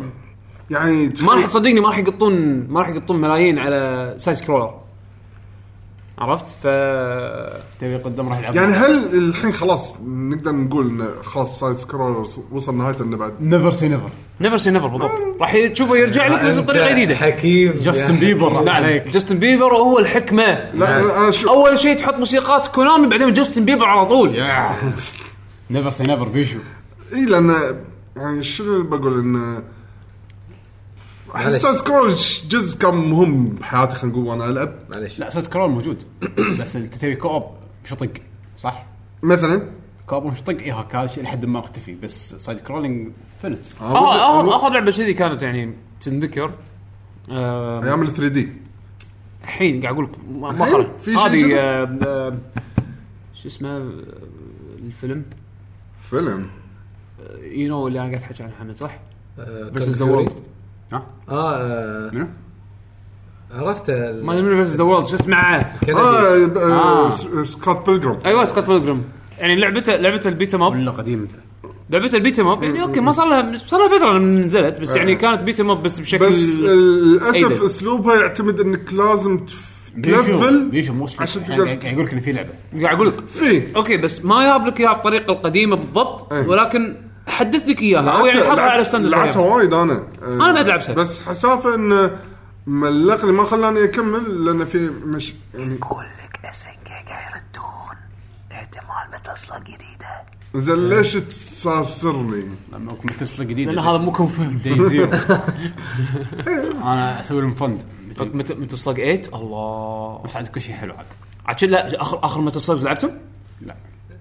[0.72, 4.74] يعني ما راح تصدقني ما راح يقطون ما راح يقطون ملايين على side scroller
[6.18, 6.68] عرفت؟ ف
[7.80, 8.56] تبي قدام راح يلعب.
[8.56, 13.72] يعني هل الحين خلاص نقدر نقول إن خلاص side scrollers وصل نهايته إنه بعد؟ never
[13.72, 14.10] say never
[14.42, 15.22] never say never بالضبط.
[15.42, 17.16] راح تشوفه يرجع لك بس بطريقة جديدة.
[17.16, 17.74] حكيم.
[17.82, 18.16] جاستن.
[18.16, 18.70] بيبر نعم.
[18.70, 19.08] عليك.
[19.08, 20.72] جاستن بيبر وهو الحكمة.
[20.74, 24.44] لا أنا شو أول شيء تحط موسيقات كونامي بعدين جاستن بيبر على طول.
[25.70, 26.60] never say never بيشو
[27.14, 27.56] إي لأن
[28.18, 29.64] يعني شنو اللي بقول انه
[31.36, 31.62] احس.
[31.62, 32.16] سايد سكرول
[32.50, 36.04] جزء كان مهم بحياتي خلينا نقول وأنا العب معلش لا سايد كرول موجود
[36.60, 37.44] بس أنت تبي كوب
[37.86, 38.12] شطق
[38.58, 38.86] صح؟
[39.24, 39.70] مثلا
[40.08, 44.92] كوب وشطق اي هاك لحد ما أختفي بس سايد كرولينج فلت آه اخر آخر لعبة
[44.92, 46.52] كذي كانت يعني تنذكر
[47.32, 48.50] آه، أيام ال 3 دي
[49.44, 52.38] الحين قاعد أقول لك ما؟ خرج شيء هذه؟ آه، آه،
[53.34, 53.92] شو اسمه آه،
[54.80, 55.24] الفيلم
[56.10, 56.48] فيلم
[57.42, 59.00] you know اللي أنا قاعد أحكي عنه حمد صح؟
[59.40, 60.06] آه، versus the.
[60.06, 60.40] World
[60.94, 62.28] ها؟ آه آه، منو؟
[63.54, 65.36] عرفت ال- ما ادري the world شو اسمه.
[65.38, 67.10] آه, آه, آه.
[67.10, 68.20] س- سكوت بيلجرام.
[68.26, 69.04] أيوه سكوت بيلجرام.
[69.40, 71.36] يعني لعبته لعبته ال beat 'em up ولا قديم أنت؟
[71.90, 74.82] لعبته ال beat 'em up يعني أوكي ما صار لها صار لها فترة من نزلت
[74.82, 77.64] بس يعني كانت beat 'em up بس بشكل بس للأسف.
[77.64, 81.22] أسلوبها يعتمد إنك لازم تف- بيشو تلفل بيشو مو أسلوب.
[81.22, 82.50] عشان يعني تقدر- قاعد يقول لك إن في لعبة.
[82.84, 83.20] قاعد أقول لك.
[83.28, 86.48] فيه أوكي بس ما جاب لك إياها بالطريقة القديمة بالضبط إيه.
[86.48, 86.96] ولكن
[87.28, 89.40] حدث لك إياها أو يعني حطها على ستاندرد لعبتها.
[89.42, 90.08] وايد أنا.
[90.24, 90.94] أنا بعد لعبتها.
[90.94, 92.18] بس حسافة انه
[92.68, 97.98] ملقني ما خلاني أكمل لأن في مش يعني يقول لك إس إن كي قاعد يردون
[98.52, 100.24] احتمال بتصله جديدة.
[100.56, 103.72] زين ليش تساسرني؟ لما اكون متصله جديدة.
[103.72, 105.12] لأن هذا مو كونفيرم دي زيرو
[106.84, 107.84] أنا أسوي لهم فند.
[108.20, 110.22] Metal Slug 8 الله.
[110.26, 111.06] بس عاد كل شيء حلو عاد.
[111.46, 113.12] عاد شو- لا اخر آخر Metal Slug لعبتهم؟
[113.62, 113.76] لا.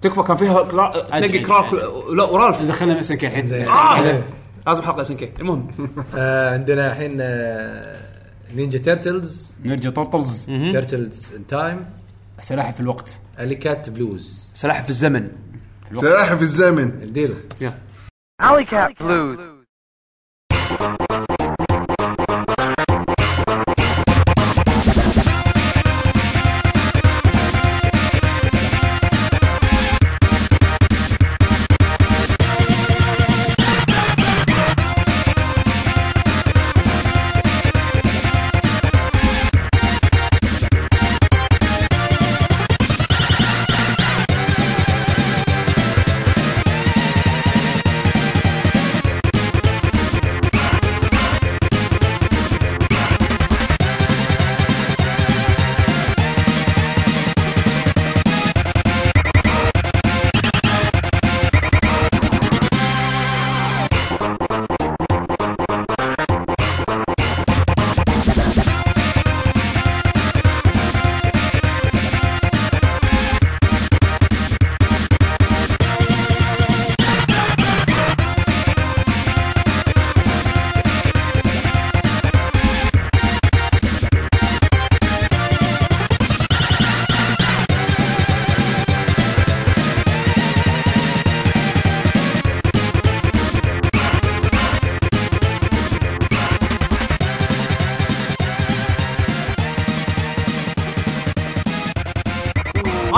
[0.05, 1.07] تكفى كان فيها كلا...
[1.09, 1.39] تلاقي.
[1.39, 1.73] Clark
[2.13, 2.63] ولا Ralf.
[2.63, 3.69] دخلنا SNK الحين.
[3.69, 4.23] آه!
[4.67, 5.69] لازم حلقه اس إن كي المهم.
[6.17, 7.97] آه، عندنا الحين آه،
[8.55, 9.53] Ninja Turtles.
[9.65, 11.87] نرجع Turtles Turtles in Time.
[12.41, 13.21] سلاحف الوقت.
[13.39, 14.53] Alleycat Blues.
[14.55, 15.29] سلاحف الزمن.
[15.95, 17.03] سلاحف الزمن.
[17.03, 17.79] اديله يا.
[18.43, 19.54] Alley Cat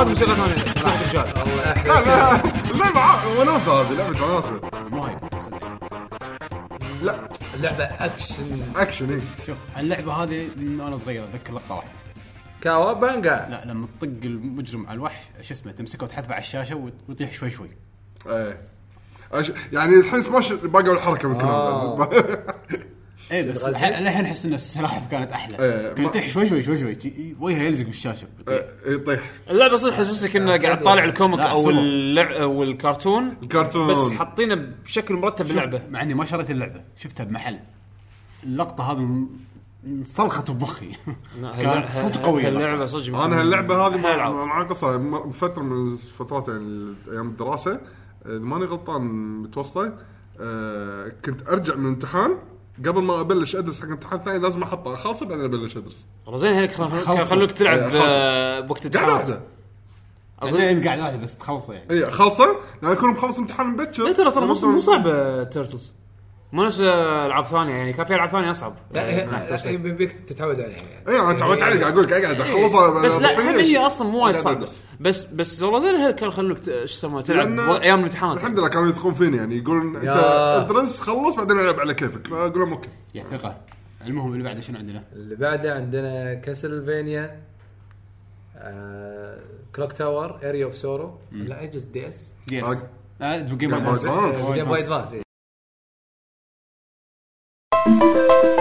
[0.07, 1.35] هذه موسيقى ثانية موسيقى رجال.
[1.87, 2.41] لا لا
[2.71, 5.49] اللعبه وناسه هذه لعبه وناسه مو هاي بس
[7.03, 7.29] لا.
[7.55, 11.91] اللعبة action action اي شوف اللعبة هذه من وأنا صغير اتذكر لقطه واحدة
[12.61, 17.51] cowabunga لا لما تطق المجرم على الوحش شو اسمه تمسكه وتحذفه على الشاشة وتطيح شوي
[17.51, 17.69] شوي.
[18.27, 18.61] إيه.
[19.33, 19.53] أش...
[19.73, 22.11] يعني الحين سماش باقوا الحركة من آه.
[23.33, 25.59] اي بس الحين احس إن السلاحف كانت أحلى.
[25.59, 26.97] إيه، كانت تح شوي شوي شوي شوي.
[27.41, 28.29] وجهها يلزق بالشاشة.
[28.87, 29.33] يطيح.
[29.51, 31.71] اللعبة صدق حسسك إنه قاعد طالع الكوميك أو.
[32.21, 33.91] أو الكرتون الكرتون.
[33.91, 35.83] بس حاطينه بشكل مرتب باللعبة.
[35.91, 37.59] مع إني ما شريت اللعبة شفتها بمحل.
[38.45, 39.27] اللقطة هذه
[39.87, 40.91] انصلخت بمخي.
[41.61, 43.97] كانت صدق قوية اللعبة صدق أنا هاللعبة هذه
[44.31, 45.31] مع قصة.
[45.31, 47.81] فترة من الفترات يعني أيام الدراسة
[48.27, 49.03] إذا ماني غلطان
[49.43, 49.93] متوسطه
[50.41, 52.37] آه، كنت أرجع من الامتحان
[52.87, 54.95] قبل ما ابلش ادرس حق امتحان ثاني لازم احطه.
[54.95, 56.07] اخلصه بعدين ابلش ادرس.
[56.35, 56.73] زين هيك.
[57.25, 58.05] خلوك تلعب إيه، خلصوا.
[58.09, 59.43] آه، بوقت قاعد الامتحانات واحدة.
[60.43, 61.91] بعدين قاعد هذه بس تخلصه يعني.
[61.91, 65.93] اي خلصه لأن اكون مخلص امتحان مبكر لا ترى ترى مو مو صعبه Turtles
[66.57, 68.75] مو نفس العاب ثانية يعني كان في ألعاب ثانية أصعب.
[68.93, 69.71] لا آه، هي- ناحية توصيل.
[69.71, 71.09] هي بيك تتعود عليها يعني.
[71.09, 74.25] اي أنا تعودت عليه قاعد أقول لك اقعد أخلصها بس لا هم هي أصلا مو
[74.25, 74.69] وايد صعبة.
[75.01, 75.25] بس.
[75.25, 79.57] بس والله يخلوك ت- شو يسمونه تلعب أيام الامتحانات الحمد لله كانوا يثقون فيني يعني
[79.59, 80.09] يقولون أنت.
[80.71, 82.27] أدرس خلص بعدين ألعب على كيفك.
[82.27, 82.89] فاقول لهم أوكي.
[83.15, 83.57] يا ثقة.
[84.07, 87.41] المهم اللي بعده شنو عندنا؟ اللي بعده عندنا كاسلفينيا
[89.77, 92.31] Clock Tower Aria of Sorrow لا أجز DS.
[92.53, 92.75] آه.
[93.23, 95.26] آه، Game Boy Advance
[97.87, 97.97] إيه.
[97.97, 98.56] هذه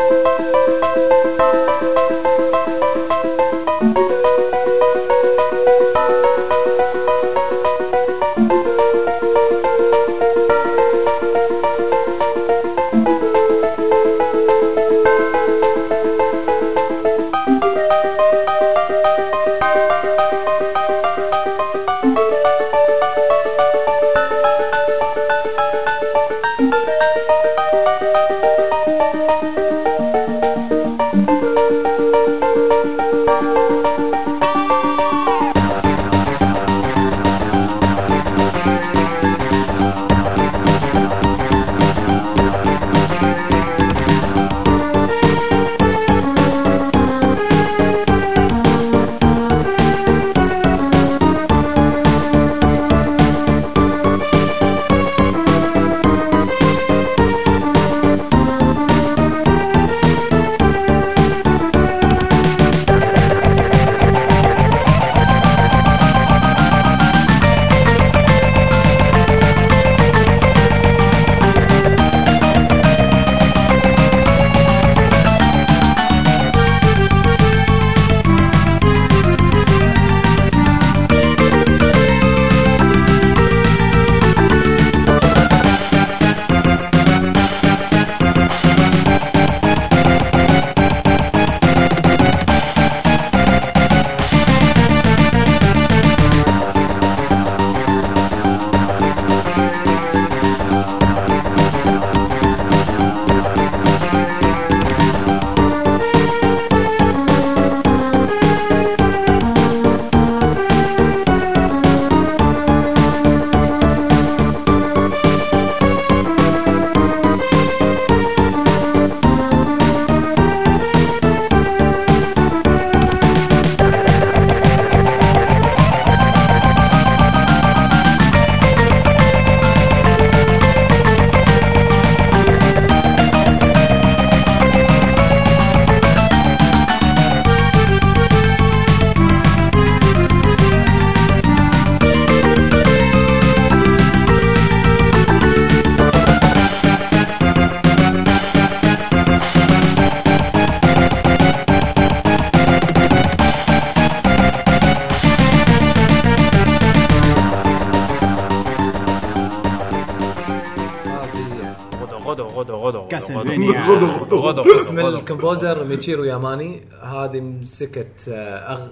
[163.32, 163.44] غدو غدو.
[163.44, 164.76] كاسلفينيا غدو غدو غدو.
[164.76, 166.82] اسم ال composer ميتشيرو ياماني.
[167.02, 168.92] هذه مسكت آه، أغ...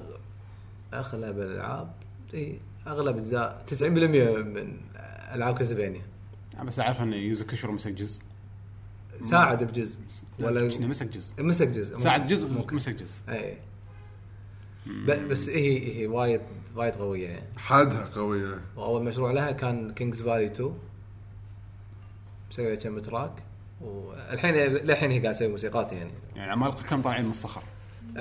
[0.93, 1.93] أغلب الألعاب.
[2.33, 4.77] إي أغلب اجزاء 90% من
[5.33, 6.01] ألعاب كاسلفينيا
[6.63, 8.21] بس أعرف إن يوزو كوشيرو مسك جزء.
[9.21, 9.99] ساعد بجزء.
[10.39, 11.43] ولا مسك جزء.
[11.43, 11.97] مسك جزء.
[11.97, 13.17] ساعد جزء مسك جزء.
[13.29, 13.57] إي.
[15.29, 16.41] بس هي هي وايد
[16.75, 17.27] وايد قوية.
[17.27, 18.61] يعني حدها قوية.
[18.75, 20.73] وأول مشروع لها كان King's Valley 2
[22.51, 23.31] مسوي كم track
[23.81, 26.11] والحين للحين هي قاعد تسوي موسيقات يعني.
[26.35, 27.61] يعني عمالقه كم طالعين من الصخر.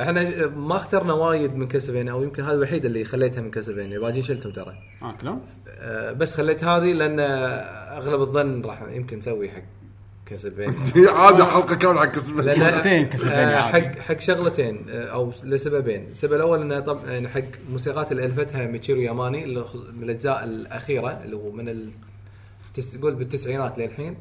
[0.00, 4.22] إحنا ما اخترنا وايد من كاسلفينيا أو يمكن هذه الوحيده اللي خليتها من كاسلفينيا باقي
[4.22, 4.74] شلتهم ترى.
[5.02, 7.20] آه كلام أه، بس خليت هذه لأن
[7.98, 9.62] أغلب الظن راح يمكن نسوي حق
[10.26, 13.88] كاسلفينيا هي عاده حلقة كاملة حق كاسلفينيا آه، عادي.
[13.88, 18.66] حق حق شغلتين آه، أو لسببين، السبب الأول إنه طبعا يعني حق موسيقات اللي الفتها
[18.66, 19.46] ميتشيرو ياماني
[19.92, 24.16] من الأجزاء الأخيرة اللي هو من let's say بالتسعينات للحين.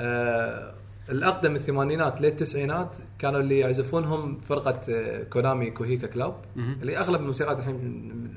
[0.00, 0.74] آه
[1.10, 7.74] الأقدم الثمانينات للتسعينات كانوا اللي يعزفونهم فرقة آه، كونامي كوكيها كلاب اللي أغلب الموسيقات الحين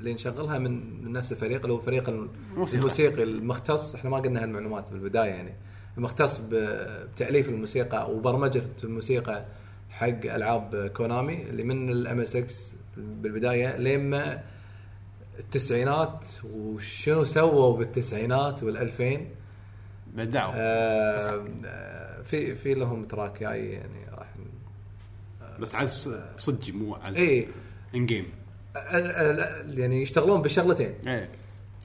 [0.00, 2.78] اللي نشغلها من نفس الفريق اللي هو فريق الم- موسيقى.
[2.78, 3.94] الموسيقي المختص.
[3.94, 5.54] إحنا ما قلنا هالمعلومات بالبداية يعني.
[5.98, 9.44] المختص بتأليف الموسيقى وبرمجه الموسيقى
[9.90, 14.42] حق ألعاب كونامي اللي من ال MSX بالبداية لما
[15.38, 19.28] التسعينات وشنو سووا بالتسعينات والألفين؟
[20.14, 24.26] بدعوا آه آه، في في لهم track جاي يعني راح
[25.60, 28.26] بس عزف صجي مو عزف in game
[29.68, 30.94] يعني يشتغلون بالشغلتين.
[31.06, 31.28] إيه.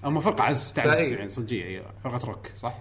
[0.03, 0.97] هم فرقة عزف تعزف.
[0.99, 2.77] يعني صجيه اي فرقة روك صح؟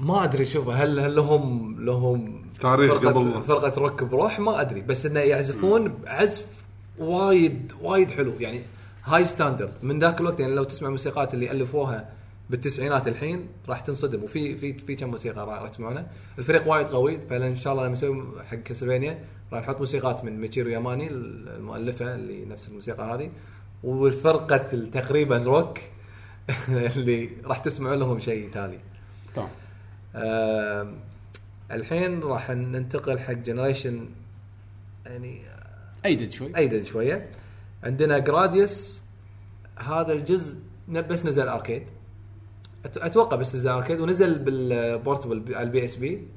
[0.00, 4.80] ما أدري شوف هل هل لهم لهم تاريخ فرقة قبل- فرقة روك بروح؟ ما أدري.
[4.80, 6.46] بس إنه يعزفون عزف
[6.98, 8.32] وايد وايد حلو.
[8.40, 8.62] يعني
[9.04, 12.08] هاي standard من ذاك الوقت يعني لو تسمع موسيقات اللي ألفوها
[12.50, 16.06] بالتسعينات الحين راح تنصدم وفي في في كم موسيقى راح تسمعونها.
[16.38, 20.70] الفريق وايد قوي فان شاء الله لما نسوي حق كاسلفانيا راح نحط موسيقات من ميتشيرو
[20.70, 23.30] ياماني المؤلفة اللي نفس الموسيقى هذه
[23.82, 24.56] والفرقة
[24.92, 25.78] تقريبا روك
[26.96, 28.78] اللي راح تسمعون لهم شيء تالي
[29.34, 29.48] تمام
[30.14, 30.92] آه
[31.70, 34.08] الحين راح ننتقل حق generation
[35.06, 35.42] يعني
[36.04, 36.56] أيدد شوي.
[36.56, 37.28] أيدد شوية.
[37.84, 39.02] عندنا جراديوس
[39.76, 41.82] هذا الجزء بس نزل arcade
[42.86, 46.28] أتوقع بس نزل arcade ونزل بال portable على البي إس بي.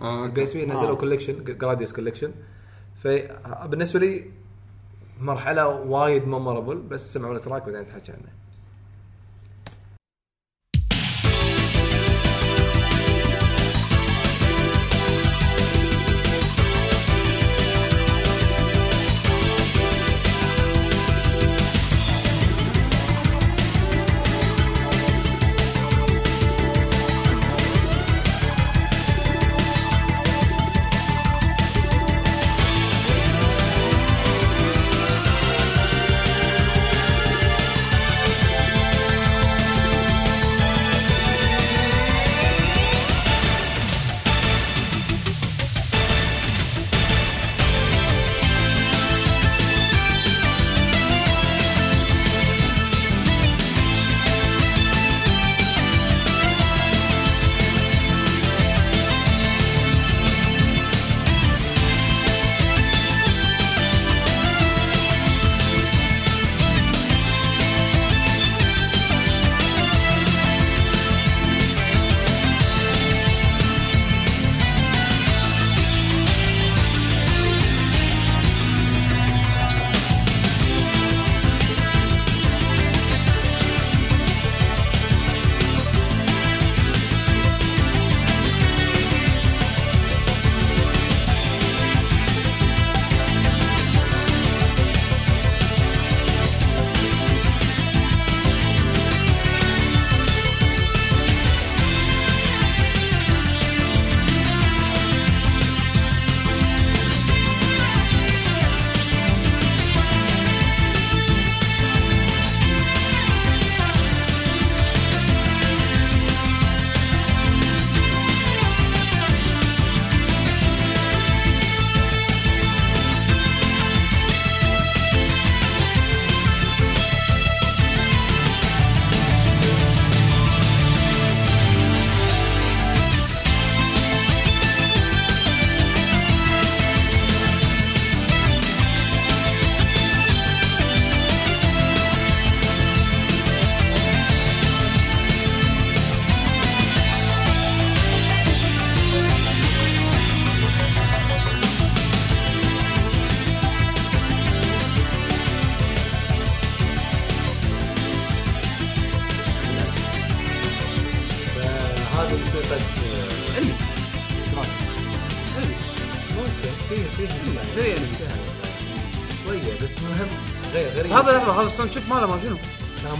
[0.00, 2.30] آه، البي إس بي نزلوا collection جراديوس collection
[3.02, 4.30] فبالنسبه لي
[5.20, 8.37] مرحله وايد memorable بس سمعوا ال track بعدين نتحكي عنه.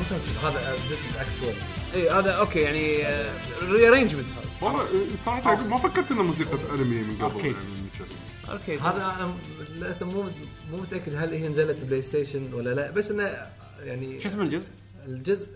[0.09, 1.55] تشيك، هذا ذيس از اكتوال
[1.95, 2.97] اي هذا أوكي يعني
[3.73, 4.67] ريارينجمنت هذا.
[4.69, 4.85] والله
[5.25, 7.55] صراحة ما فكرت إنه موسيقى انمي من قبل أركيد.
[7.55, 8.59] يعني.
[8.59, 8.79] أوكي.
[8.79, 9.33] هذا أنا
[9.77, 10.23] للأسف مو
[10.73, 13.47] مو متأكد هل هي نزلت بلاي ستيشن ولا لا بس إنه
[13.85, 14.71] يعني شو اسم الجزء؟
[15.07, 15.49] الجزء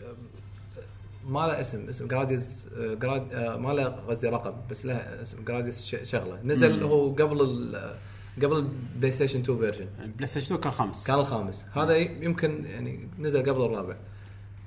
[1.29, 5.83] ما له اسم اسم جراديوس جراد آه، ما له قصدي رقم بس له اسم جراديوس
[5.85, 6.41] ش- شغلة.
[6.45, 7.95] نزل هو قبل ال
[8.43, 11.07] قبل البلاي ستيشن 2 فيرجن البلاي ستيشن 2 كان خامس.
[11.07, 11.65] كان الخامس.
[11.75, 13.93] هذا يمكن يعني نزل قبل الرابع.
[13.95, 14.12] ال-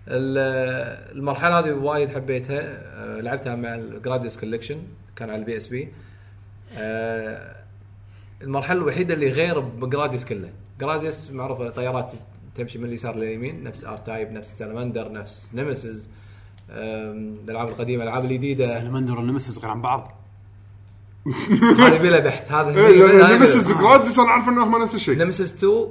[0.08, 4.78] المرحلة هذه وايد حبيتها آه، لعبتها مع الجراديوس collection
[5.16, 5.88] كان على البي إس بي.
[8.42, 10.50] المرحلة الوحيدة اللي غير بجراديوس كله.
[10.80, 12.14] جراديوس معروفة طيارات
[12.56, 16.10] تمشي من اليسار لليمين نفس ار تايب نفس سالمندر نفس نيمسيس
[16.70, 18.66] الألعاب القديمة الألعاب الجديدة.
[18.66, 20.12] سالمندر والنيمسيس غير عن بعض.
[21.80, 25.18] هذه بلا بحث هذا نيمسيس جراديوس أنا عارف إنهم نفس الشيء.
[25.18, 25.88] نيمسيس 2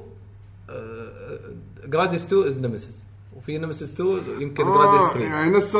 [1.86, 3.06] جراديوس 2 is نيمسيس
[3.44, 5.76] وفي نيمسيس 2 يمكن جراديوس آه 3 يعني نفس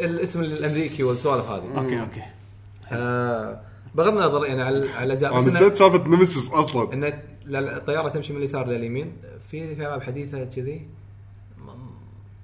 [0.00, 1.78] الاسم الأمريكي والسوالف هذه.
[1.78, 2.22] okay okay.
[2.92, 3.60] آه،
[3.94, 6.92] بغض النظر يعني على على الاجزاء بس نسيت سالفة نيمسيس أصلا.
[6.92, 9.12] ان ال- الطيارة تمشي من اليسار لليمين
[9.50, 10.86] في في العاب حديثة كذي؟
[11.66, 11.76] ما-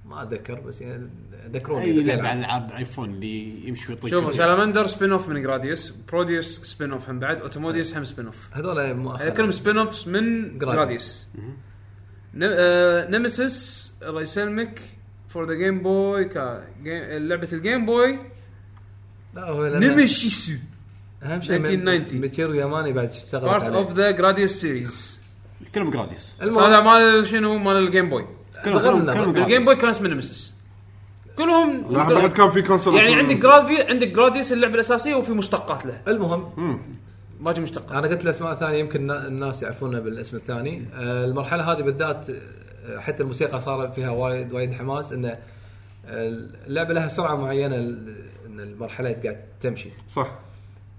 [0.04, 1.08] ما أتذكر بس يعني
[1.52, 2.26] ذكروني أي لعبة ألعاب.
[2.26, 7.08] على ألعاب ايفون اللي يمشي ويطق شوفوا سالامندر spin off من جراديوس بروديوس spin off
[7.10, 9.24] هم بعد اوتوميديوس هم spin off هذول مؤخرا.
[9.26, 10.74] هذول كلهم spin offs من جراديوس.
[10.76, 11.26] جراديوس
[12.36, 14.80] نيمسيس الله يسلمك
[15.28, 16.28] فور ذا جيم بوي
[17.18, 18.18] لعبه الجيم بوي
[19.34, 20.52] لا هو لأن نيمشيسو
[21.22, 22.20] اهم شيء 1990.
[22.20, 25.18] ميتشيرو ياماني بعد اشتغلت بارت اوف ذا جراديوس سيريز
[25.74, 28.26] كلهم جراديوس هذا مال شنو مال الجيم بوي
[28.64, 30.54] كلهم الجيم جراديوس بوي كان اسمه نيمسيس
[31.38, 33.42] كلهم لا بعد كان في كونسول يعني عندك نيمسيس.
[33.46, 36.80] جرادي عندك جراديوس اللعبه الاساسيه وفي مشتقات له المهم
[37.40, 37.92] باقي مشتقات.
[37.92, 40.84] أنا قلت الأسماء الثانية يمكن النا- الناس يعرفونها بالاسم الثاني.
[40.94, 45.38] آه، المرحلة هذه بالذات آه، حتى الموسيقى صار فيها وايد وايد حماس إنه آه،
[46.66, 49.90] اللعبة لها سرعة معينة إن المرحلة قاعد تمشي.
[50.08, 50.38] صح.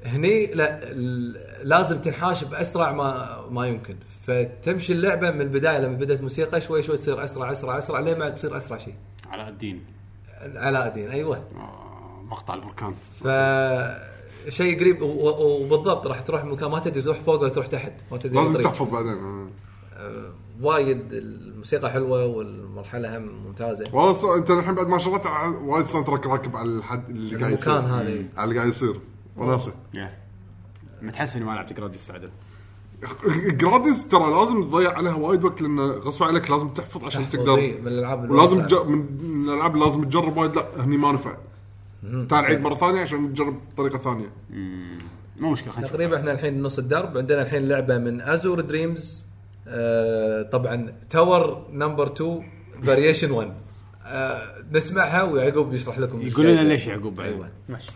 [0.05, 3.95] هني لا ال- لازم تنحاش باسرع ما ما يمكن.
[4.27, 8.29] فتمشي اللعبة من البداية لما بدأت الموسيقى شوي شوي تصير أسرع أسرع أسرع لين ما
[8.29, 8.93] تصير أسرع شيء
[9.29, 9.85] علاء الدين.
[10.55, 11.43] علاء الدين أيوه.
[12.23, 12.93] مقطع البركان.
[13.23, 13.27] ف
[14.49, 18.35] شيء قريب وبالضبط راح تروح مكان ما تدري تروح فوق ولا تروح تحت ما تدري
[18.35, 18.67] لازم الطريق.
[18.67, 19.11] تحفظ بعدين.
[19.13, 19.47] آه.
[19.93, 20.31] آه،
[20.61, 23.85] وايد الموسيقى حلوة والمرحلة هم ممتازة.
[23.93, 27.73] والله ص- انت الحين بعد ما ع- وايد soundtrack راكب على الحد اللي قاعد يصير.
[27.75, 28.23] المكان هذا.
[28.37, 28.99] على اللي قاعد يصير.
[29.37, 29.73] وناسه
[31.01, 32.29] متحسف إني ما لعبت جراديوس عدل
[33.47, 37.55] جراديوس ترى لازم تضيع عليها وايد وقت لأن غصب عليك لازم تحفظ عشان تقدر.
[37.55, 38.61] من الألعاب ولازم.
[38.67, 38.73] تج...
[38.73, 40.55] من من الألعاب اللي لازم تجرب وايد.
[40.55, 41.37] لا هني ما نفع.
[42.29, 44.31] تعال عيد مرة ثانية عشان تجرب بطريقه ثانية.
[45.39, 45.95] مو مشكلة خلينا نشوف.
[45.97, 47.17] تقريبا إحنا الحين نص الدرب.
[47.17, 49.25] عندنا الحين لعبة من ازور دريمز
[49.67, 52.43] آه طبعا tower number 2
[52.83, 53.53] variation 1
[54.05, 54.39] آه
[54.71, 56.87] نسمعها ويعقوب يشرح لكم يقول لنا ليش.
[56.87, 57.27] يعقوب بعد.
[57.27, 57.49] أيوه.
[57.69, 57.91] ماشي.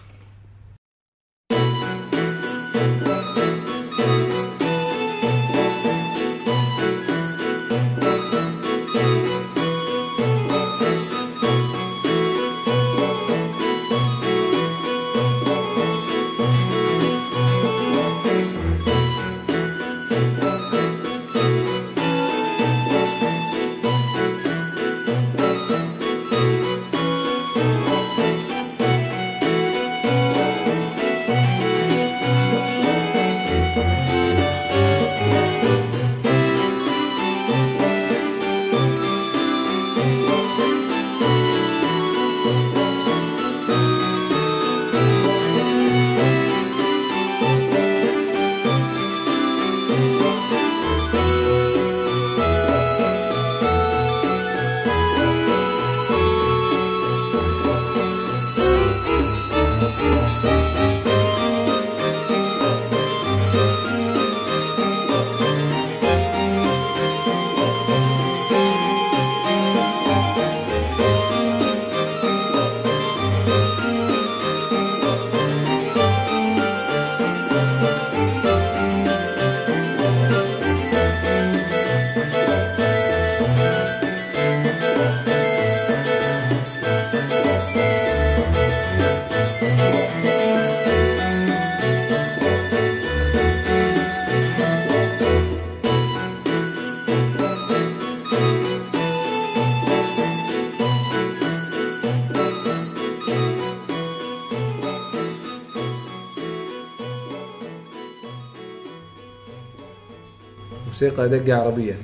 [111.09, 111.95] موسيقى دقة عربية.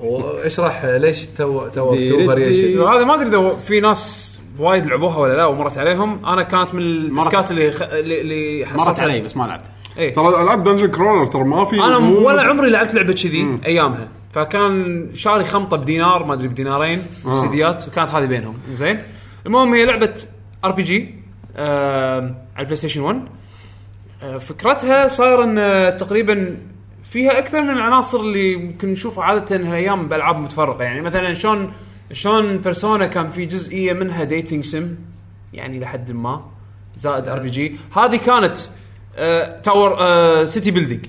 [0.00, 5.32] واشرح ليش two two two variation هذا ما أدري إذا في ناس وايد لعبوها ولا
[5.36, 6.26] لا ومرت عليهم.
[6.26, 7.82] أنا كانت من ال disc ات اللي خ...
[7.82, 9.70] اللي, مرت علي بس ما لعبت.
[9.98, 10.14] إيه.
[10.14, 14.08] ترى العاب dungeon crawler ترى ما في أنا مو- ولا عمري لعبت لعبة كذي أيامها.
[14.32, 17.02] فكان شاري خمطة بدينار ما أدري بدينارين
[17.40, 18.54] سيديات وكانت هذه بينهم.
[18.72, 19.02] زين.
[19.46, 20.14] المهم هي لعبة
[20.64, 21.14] RPG
[21.56, 23.22] على البلاي ستيشن 1
[24.22, 26.56] آه، فكرتها صاير إن آه، تقريبا
[27.12, 30.84] فيها أكثر من العناصر اللي ممكن نشوفها عادة هالأيام بألعاب متفرقة.
[30.84, 31.72] يعني مثلا شلون
[32.12, 34.96] شلون بيرسونا كان في جزئية منها dating sim
[35.52, 36.44] يعني لحد ما
[36.96, 38.58] زائد RPG هذه كانت
[39.16, 41.06] آه tower آه city building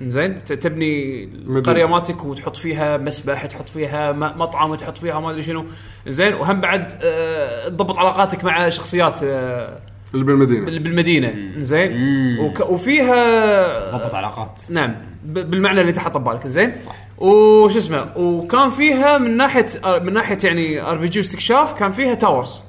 [0.00, 5.64] زين تبني القريه مالتك وتحط فيها مسبح تحط فيها مطعم تحط فيها ما أدري شنو.
[6.06, 9.78] زين وهم بعد آه تضبط علاقاتك مع شخصيات آه
[10.14, 10.64] اللي بالمدينة.
[10.66, 11.34] بال- بالمدينة.
[11.56, 11.92] زين
[12.40, 14.62] وك وفيها ضبط علاقات.
[14.70, 14.94] نعم.
[15.24, 16.72] ب- بالمعنى اللي انت حاطه ببالك زين
[17.18, 22.64] وش اسمه؟ وكان فيها من ناحية من ناحية يعني RPG واستكشاف كان فيها towers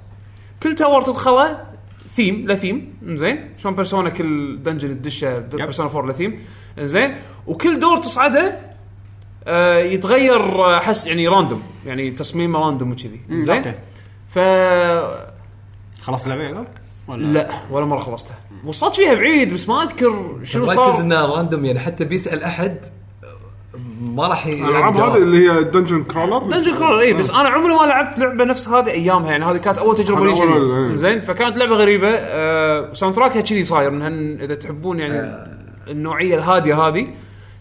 [0.64, 1.58] كل tower تدخله
[2.16, 6.40] ثيم له ثيم زين شلون بيرسونا كل dungeon تدشه بيرسونا 4 له ثيم
[6.80, 7.16] زين
[7.48, 8.58] وكل دور تصعده
[9.48, 13.22] آه يتغير آه، احس يعني random يعني تصميمه random وكذي.
[13.30, 13.74] زين okay.
[14.30, 14.40] ف
[16.02, 16.66] خلاص اللعبة؟
[17.08, 17.50] ولا لا.
[17.72, 18.36] ولا مرة خلصتها.
[18.66, 21.00] وصلت فيها بعيد بس ما أذكر شنو ركز صار.
[21.00, 22.78] إنه random يعني حتى بيسأل أحد
[24.02, 24.98] ما راح الالعاب.
[24.98, 28.68] هذه اللي هي dungeon crawler dungeon crawler اي بس أنا عمري ما لعبت لعبة نفس
[28.68, 30.90] هذه أيامها يعني هذه كانت أول تجربة لي أول-.
[30.90, 30.96] إيه.
[30.96, 32.10] زين فكانت لعبة غريبة.
[32.12, 34.10] آه soundtrack ها كذي صاير انها
[34.46, 35.48] إذا تحبون يعني
[35.88, 37.08] النوعية الهادية هذه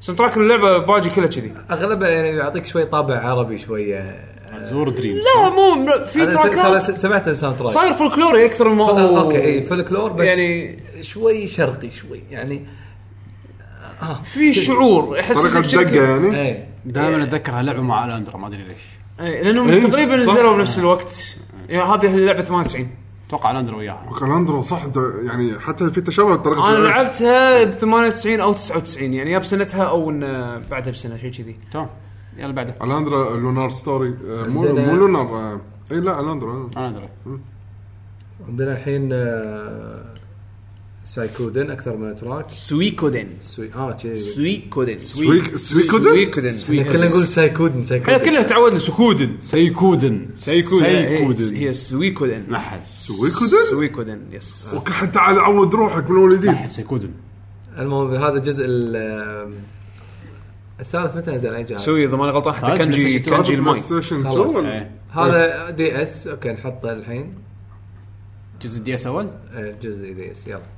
[0.00, 1.52] soundtrack اللعبة باجي كلها كذي.
[1.70, 4.35] أغلبها يعني يعطيك شوي طابع عربي شوية.
[4.60, 9.18] ازور دريمز لا مو في track ات سمعت ال soundtrack صاير فولكلوري أكثر ما هو
[9.18, 12.22] okay أي فولكلور بس يعني شوي شرقي شوي.
[12.30, 12.66] يعني
[14.24, 18.82] في شعور أحس طريقة دقة يعني؟ اي دائما أتذكر هاللعبة مع Alundra ما أدري ليش.
[19.20, 20.16] إيه، لانهم إيه، تقريبا.
[20.16, 21.36] نزلوا بنفس الوقت.
[21.68, 22.88] يعني هذه اللعبة 98
[23.28, 24.06] أتوقع Alundra وياها.
[24.10, 24.86] وك Alundra صح.
[24.86, 26.78] ده يعني حتى في تشابه بطريقه أنا.
[26.78, 30.20] لعبتها ب 98 أو 99 يعني يا بسنتها أو إن
[30.70, 31.56] بعدها بسنة شيء كذي.
[31.70, 31.88] تمام.
[32.38, 32.74] يلا بعده.
[32.84, 34.08] الاندرا لونار ستوري.
[34.28, 35.60] آه، مو عندنا- مو لونار آه،
[35.92, 37.08] اي لا الاندرا الاندرا
[38.48, 40.04] عندنا الحين آه،
[41.04, 43.26] سايكودن أكثر من تراك سويكودن.
[43.40, 44.98] سوي آه كذي سويكودن.
[44.98, 46.04] سويك سويكودن؟
[46.52, 46.78] سويكودن.
[46.80, 49.36] إحنا كلنا نقول سايكودن إحنا سايكودن كلنا تعودنا سكودن.
[49.40, 52.42] سيكودن سيكودن سيكودن هي سويكودن.
[52.48, 52.80] ما حد.
[52.86, 57.10] سويكودن؟ سويكودن يس وك- حتى على عود روحك من ما الوليدين حد سيكودن
[57.78, 59.52] المهم هذا الجزء ال-
[60.80, 64.56] الثالث متى نزل أي جهاز؟ سوي إذا ماني غلطان حتى ستيشن كانجي بلاي الماي خلاص.
[64.56, 64.90] 2 إيه.
[65.10, 67.34] هذا دي اس أوكي نحطه الحين
[68.62, 70.75] جزء دي اس أول آه، جزء دي اس يلا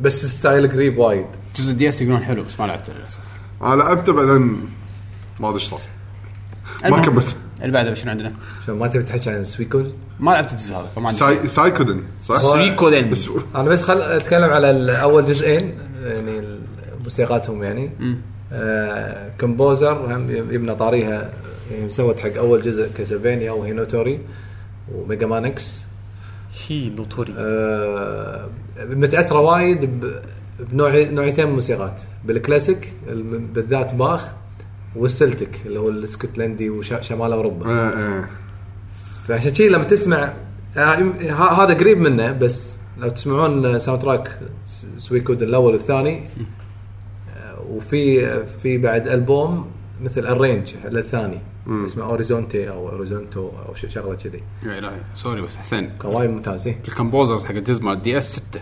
[0.00, 1.26] بس style قريب وايد.
[1.56, 3.20] جزء DS يقولون حلو بس ما لعبته للأسف.
[3.62, 4.70] أنا لعبته بعدين
[5.40, 5.80] ما أدري إيش صار.
[6.82, 7.36] ما المهم، كملت.
[7.60, 8.32] اللي بعده شنو عندنا؟
[8.66, 12.36] شو ما تبي تحكي عن Suikoden ما لعبت الجزء هذا فما عندي ساي Suikoden صح؟
[12.36, 16.42] Suikoden بس أنا بس خل أتكلم على أول جزئين يعني
[17.02, 17.90] موسيقاتهم يعني.
[18.52, 21.32] آه composer هم يبنا طاريها
[21.72, 24.20] يعني سوت حق أول جزء كاسلفينيا وهينوتوري
[24.94, 25.82] وميجا مان إكس
[26.68, 28.48] Hi no Tori آه
[28.90, 30.20] متأثرة وايد ب-
[30.72, 32.00] بنوع نوعيتين من الموسيقات.
[32.24, 32.92] بالكلاسيك
[33.54, 34.30] بالذات باخ
[34.96, 37.68] وال Celtic اللي هو الاسكتلندي وشمال أوروبا.
[37.70, 38.28] إيه إيه
[39.28, 40.32] فعشان شي لما تسمع
[40.76, 40.94] آه،
[41.64, 44.38] هذا قريب منه بس لو تسمعون soundtrack
[44.98, 46.28] Suikoden الأول والثاني
[47.36, 49.70] آه، وفي في بعد ألبوم
[50.02, 50.74] مثل ال arrange
[51.66, 54.42] للثاني اسمه Orizzonte أو Orizzonto أو شغلة كذي.
[54.62, 55.00] يا إلهي.
[55.14, 55.90] sorry بس حسين.
[56.02, 56.78] كان وايد ممتاز إيه.
[56.88, 58.60] ال composers حق الجزء مال DS 6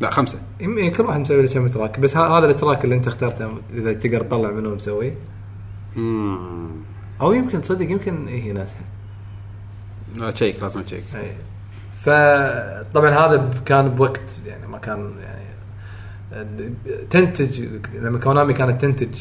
[0.00, 0.38] لا خمسة.
[0.60, 2.00] يم- إيه، كل واحد مسوي له كم track.
[2.00, 5.12] بس ه- هذا ال track اللي أنت اخترته إذا تقدر تطلع منه مسوي
[7.20, 8.80] أو يمكن تصدق يمكن إيه هي نفسها.
[10.16, 11.32] لا check لازم تشيك اي
[12.00, 15.44] فطبعا هذا كان بوقت يعني ما كان يعني
[17.10, 17.62] تنتج
[17.94, 19.18] لما Konami كانت تنتج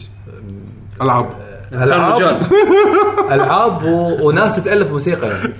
[1.01, 1.48] ألعاب.
[1.73, 2.41] العاب
[3.31, 4.27] العاب و...
[4.27, 5.53] وناس تالف موسيقى يعني.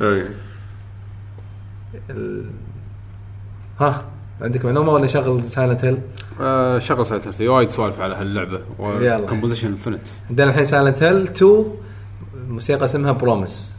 [2.10, 2.46] ال...
[3.80, 4.04] ها
[4.42, 5.98] عندك معلومة ولا شغل سايلنت هيل؟
[6.42, 8.60] آه شغل سالت في وايد سوالف على هاللعبة.
[8.80, 9.16] يلا.
[9.18, 11.66] والكومبوزيشن انفنت عندنا الحين سايلنت هيل 2
[12.50, 13.74] موسيقى اسمها بروميس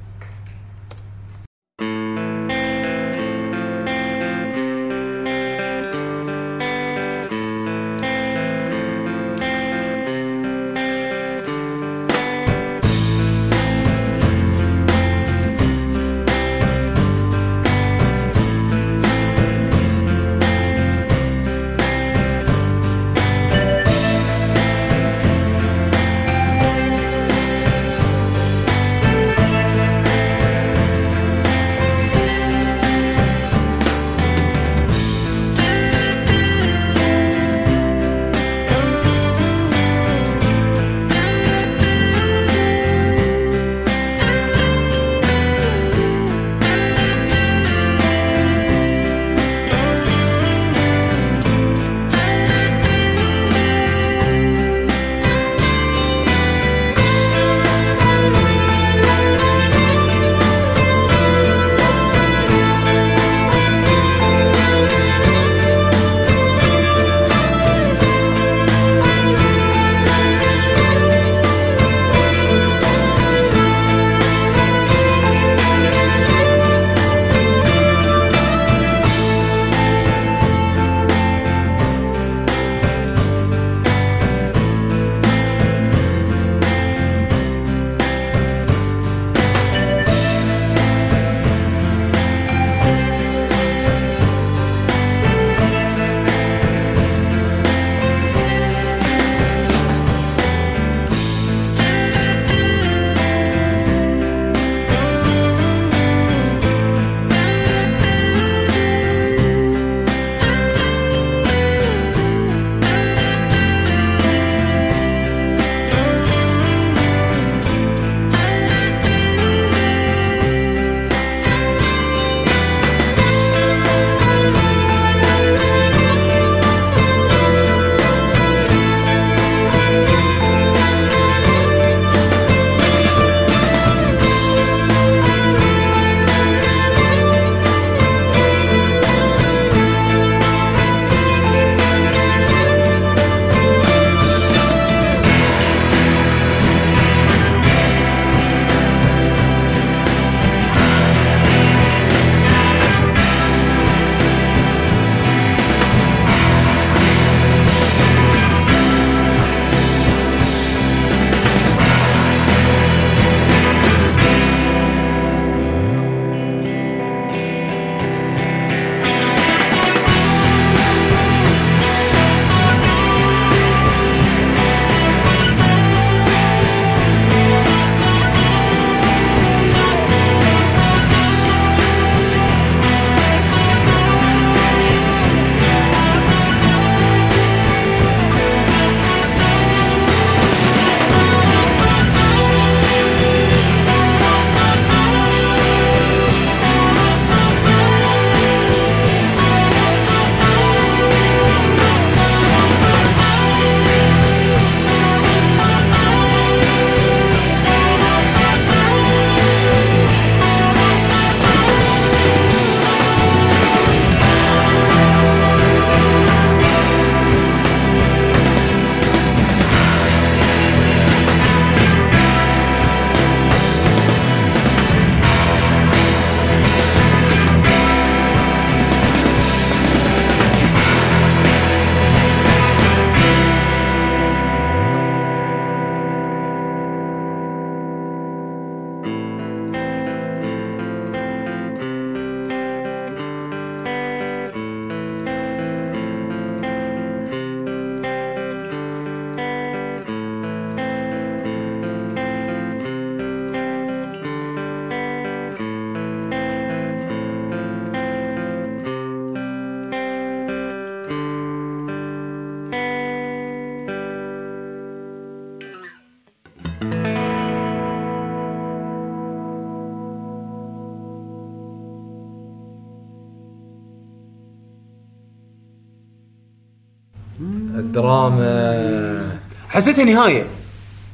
[278.00, 279.38] دراما.
[279.68, 280.44] حسيتها نهاية.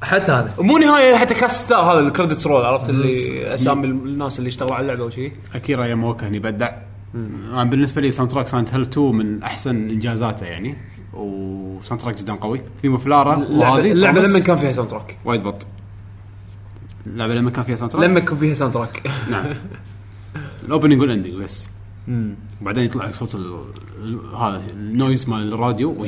[0.03, 4.49] حتى أنا مو نهاية حتى cast هذا ال credits roll عرفت؟ اللي أسامي الناس اللي
[4.49, 6.71] اشتغلوا على اللعبة وشي أكيرا ياماوكا هني بدع.
[7.15, 10.77] أنا بالنسبة لي soundtrack Silent Hill 2 من أحسن إنجازاته يعني
[11.15, 12.61] و soundtrack جدا قوي.
[12.83, 14.21] theme of Laura اللعبه وهذه اللعبة.
[14.21, 15.67] لما كان فيها soundtrack وايد بط.
[17.07, 19.45] اللعبة لما كان فيها soundtrack لما كان فيها soundtrack نعم.
[20.65, 21.71] ال opening وال ending بس.
[22.63, 23.35] وبعدين يطلع لك صوت
[24.37, 26.05] هذا ال noise مال الراديو.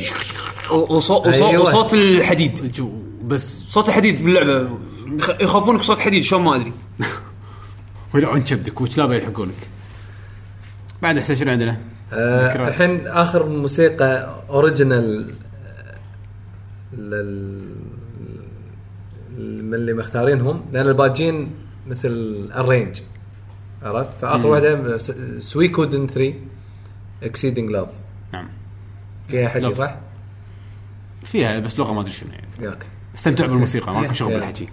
[0.70, 1.62] وصوت أيوة.
[1.62, 2.82] وصوت الحديد.
[3.24, 3.64] بس.
[3.66, 4.78] صوت الحديد باللعبة.
[5.06, 6.72] يخ- يخافونك صوت حديد شلون ما أدري.
[8.14, 9.54] ويلعون كبدك وكلابه يلحقونك
[11.02, 11.80] بعد أحسن شنو عندنا؟
[12.12, 12.68] آه،.
[12.68, 15.34] الحين آخر موسيقى original
[16.98, 17.58] لل
[19.38, 21.50] من اللي مختارينهم لأن الباجين
[21.88, 22.08] مثل
[22.56, 22.98] ال arrange
[23.82, 24.98] عرفت فآخر واحدة
[25.38, 26.34] Suikoden 3
[27.22, 27.88] Exceeding Love
[28.32, 28.48] نعم
[29.28, 29.74] فيها حكي.
[29.74, 29.94] صح؟
[31.24, 34.34] فيها بس لغة ما أدري شنو يعني ياك استمتعوا بالموسيقى ماكو شغل.
[34.34, 34.68] بالحكي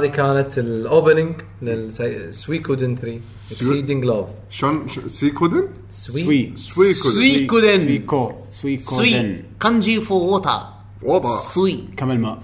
[0.00, 3.20] هذه كانت الاوبننج للسويكودن 3
[3.50, 10.60] اكسيدنج لاف شلون سيكودن؟ سوي سويكودن سويكودن سويكو سويكو سوي كانجي فور ووتر
[11.02, 12.38] وضع سوي كمل ماء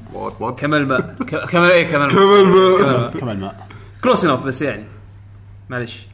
[0.58, 3.68] كمل ماء ك- كمل إيه كمل ماء كمل ماء
[4.04, 4.84] كلوس انوف بس يعني.
[5.70, 6.06] معلش.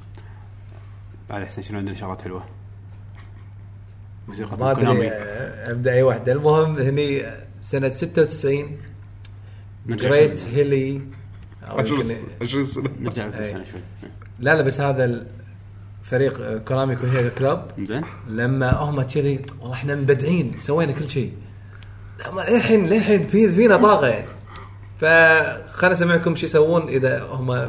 [1.30, 2.44] بعد أحسن شنو عندنا شغلات حلوة.
[4.28, 5.06] موسيقى ما أدري كونامي.
[5.08, 6.32] آه، أبدأ أي واحدة.
[6.32, 7.22] المهم هني
[7.62, 8.78] سنة 96
[9.86, 10.44] نرجع جريت.
[10.54, 11.00] هيلي
[11.80, 13.26] يمكن- 20 سنه نرجع.
[13.28, 13.80] بالسنه شوي.
[14.40, 15.22] لا لا بس هذا
[16.02, 18.02] الفريق كونامي كوهيرا كلاب زين.
[18.28, 21.32] لما هم كذي والله إحنا مبدعين سوينا كل شيء.
[22.48, 24.26] للحين للحين في فينا طاقة يعني.
[25.00, 27.68] فخلنا اسمعكم شو يسوون إذا هم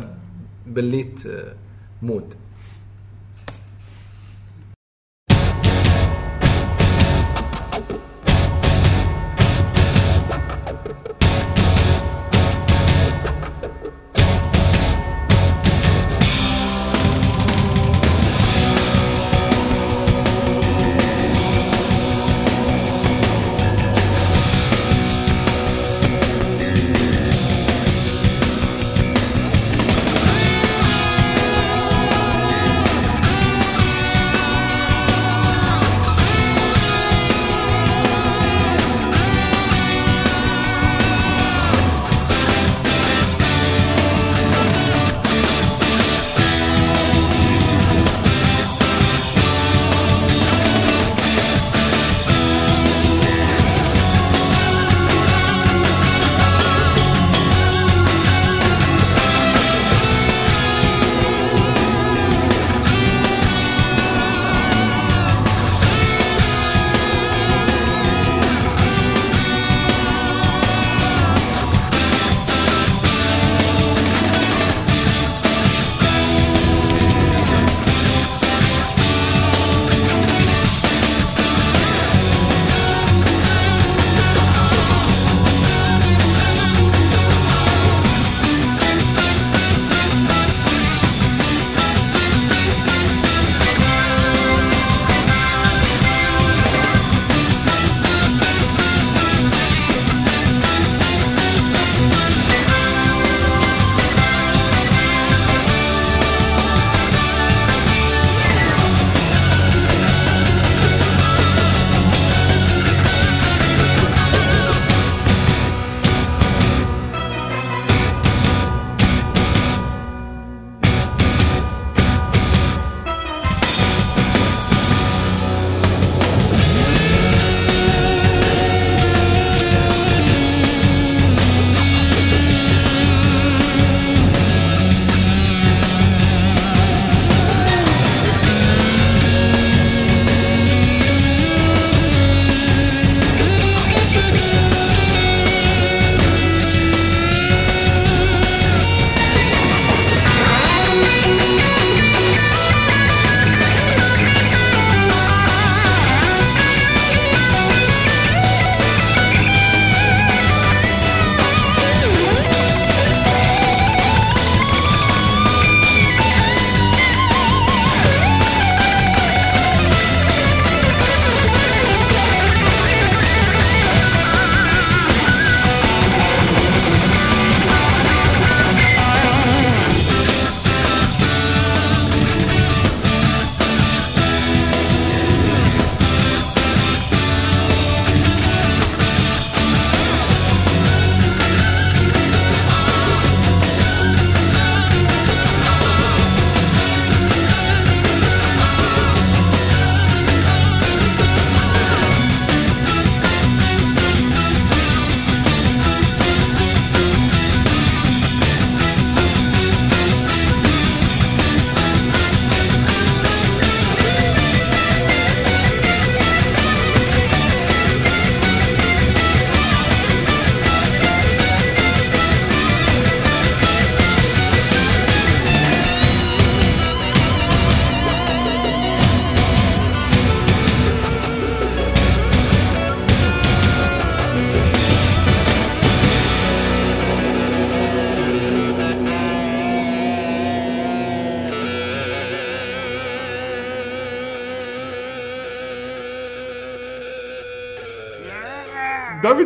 [0.68, 1.54] بالليت آه،
[2.02, 2.34] مود.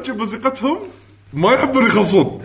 [0.07, 0.77] تجيب موسيقتهم؟
[1.33, 2.41] ما يحبون يخلصون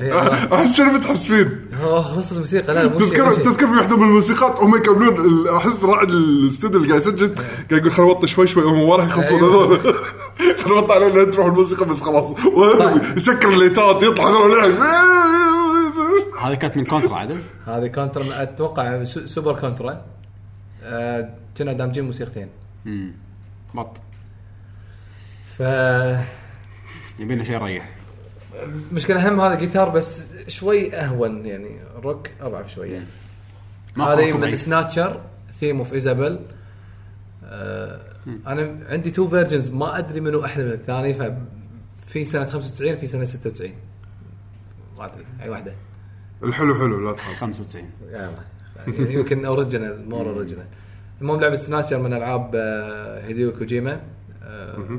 [0.52, 2.74] احس شنو متحسفين؟ أوه خلصت الموسيقى.
[2.74, 3.32] لا مو شيء تذكر.
[3.32, 7.93] تذكر في واحدة من الموسيقات؟ هم يكملون أحس راعي الاستوديو اللي قاعد يسجل قاعد يقول
[7.93, 9.64] خلينا نوطي شوي شوي هم ما راح يخلصون أيوه.
[9.64, 9.78] هذول.
[10.64, 12.24] خلينا نوطي عليه لين تروح الموسيقى بس خلاص.
[13.16, 14.82] يسكر الليتات يطلع لعب.
[16.43, 20.05] هذه كانت من Contra عدل هذه Contra أتوقع سو- Super Contra.
[20.82, 21.28] آه،
[21.59, 22.48] كنا دامجين موسيقتين.
[23.74, 23.97] بط.
[25.59, 25.62] ف
[27.23, 27.90] يبينا شيء يريح.
[28.93, 33.07] مشكلة هم هذا جيتار بس شوي أهون يعني روك أضعف شوية.
[33.97, 34.57] ما هذا من.
[34.56, 35.20] Snatcher
[35.60, 36.40] theme of Izabel
[38.47, 43.24] أنا عندي two versions ما أدري منو أحلى من الثاني ففي سنة 95 في سنة
[43.24, 43.73] 96
[45.03, 45.74] الموسيقات هي أي واحدة.
[46.43, 47.40] الحلو حلو لا تخاف.
[47.40, 48.35] 95 يلا.
[48.77, 50.66] يعني يمكن original more original
[51.20, 52.57] المهم لعبة سناتشر من ألعاب
[53.27, 54.01] هيديو كوجيما
[54.43, 54.99] آه،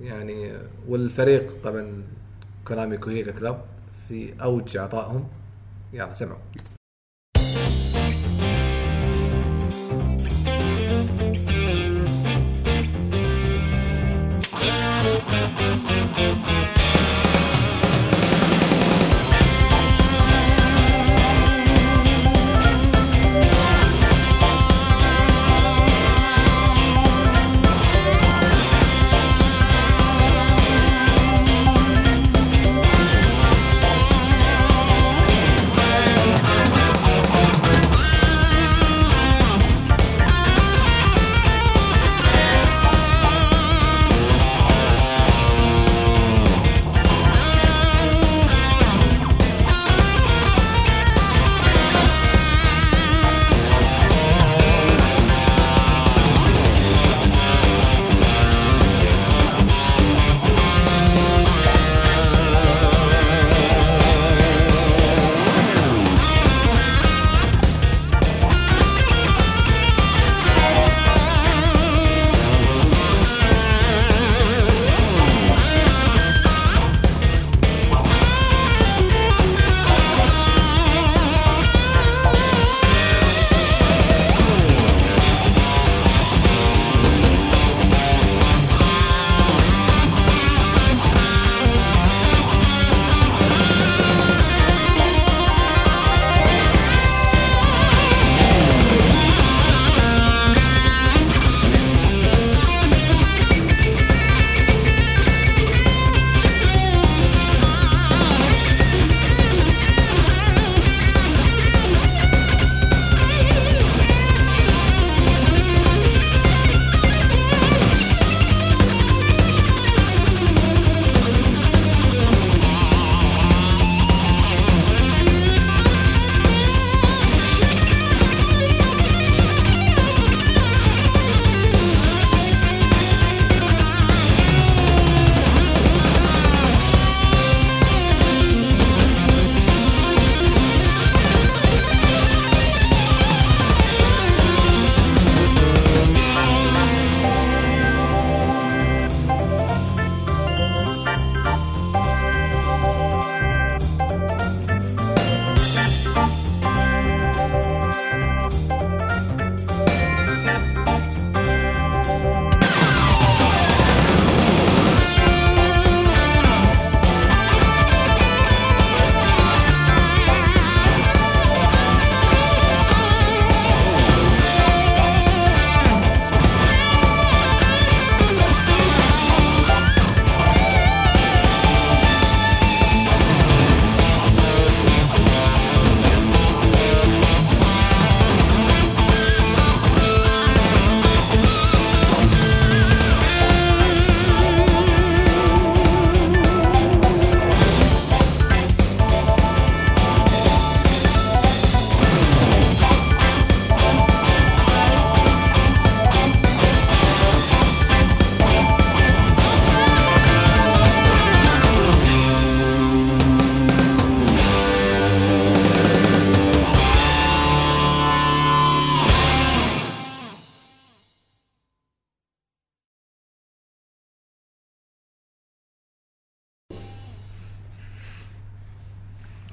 [0.00, 0.52] يعني
[0.88, 2.02] والفريق طبعا
[2.64, 3.64] كونامي Kukeiha Club
[4.08, 5.28] في أوج عطائهم
[5.92, 6.38] يلا سمعوا.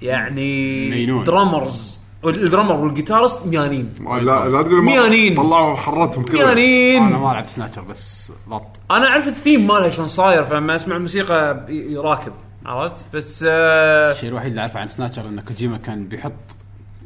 [0.10, 1.24] يعني ميانين.
[1.24, 3.90] drummers ال drummer وال guitarist ميانين.
[4.22, 5.36] لا لا تقول ما- ميانين.
[5.36, 10.08] طلعوا حرتهم كذا أنا ميانين ما لعبت سناتشر بس but أنا أعرف الثيم مالها شلون
[10.08, 12.34] صاير فلما أسمع الموسيقى يراكب.
[12.66, 16.34] عرفت؟ بس آه الشيء الوحيد اللي أعرفه عن سناتشر إن كوجيما كان بيحط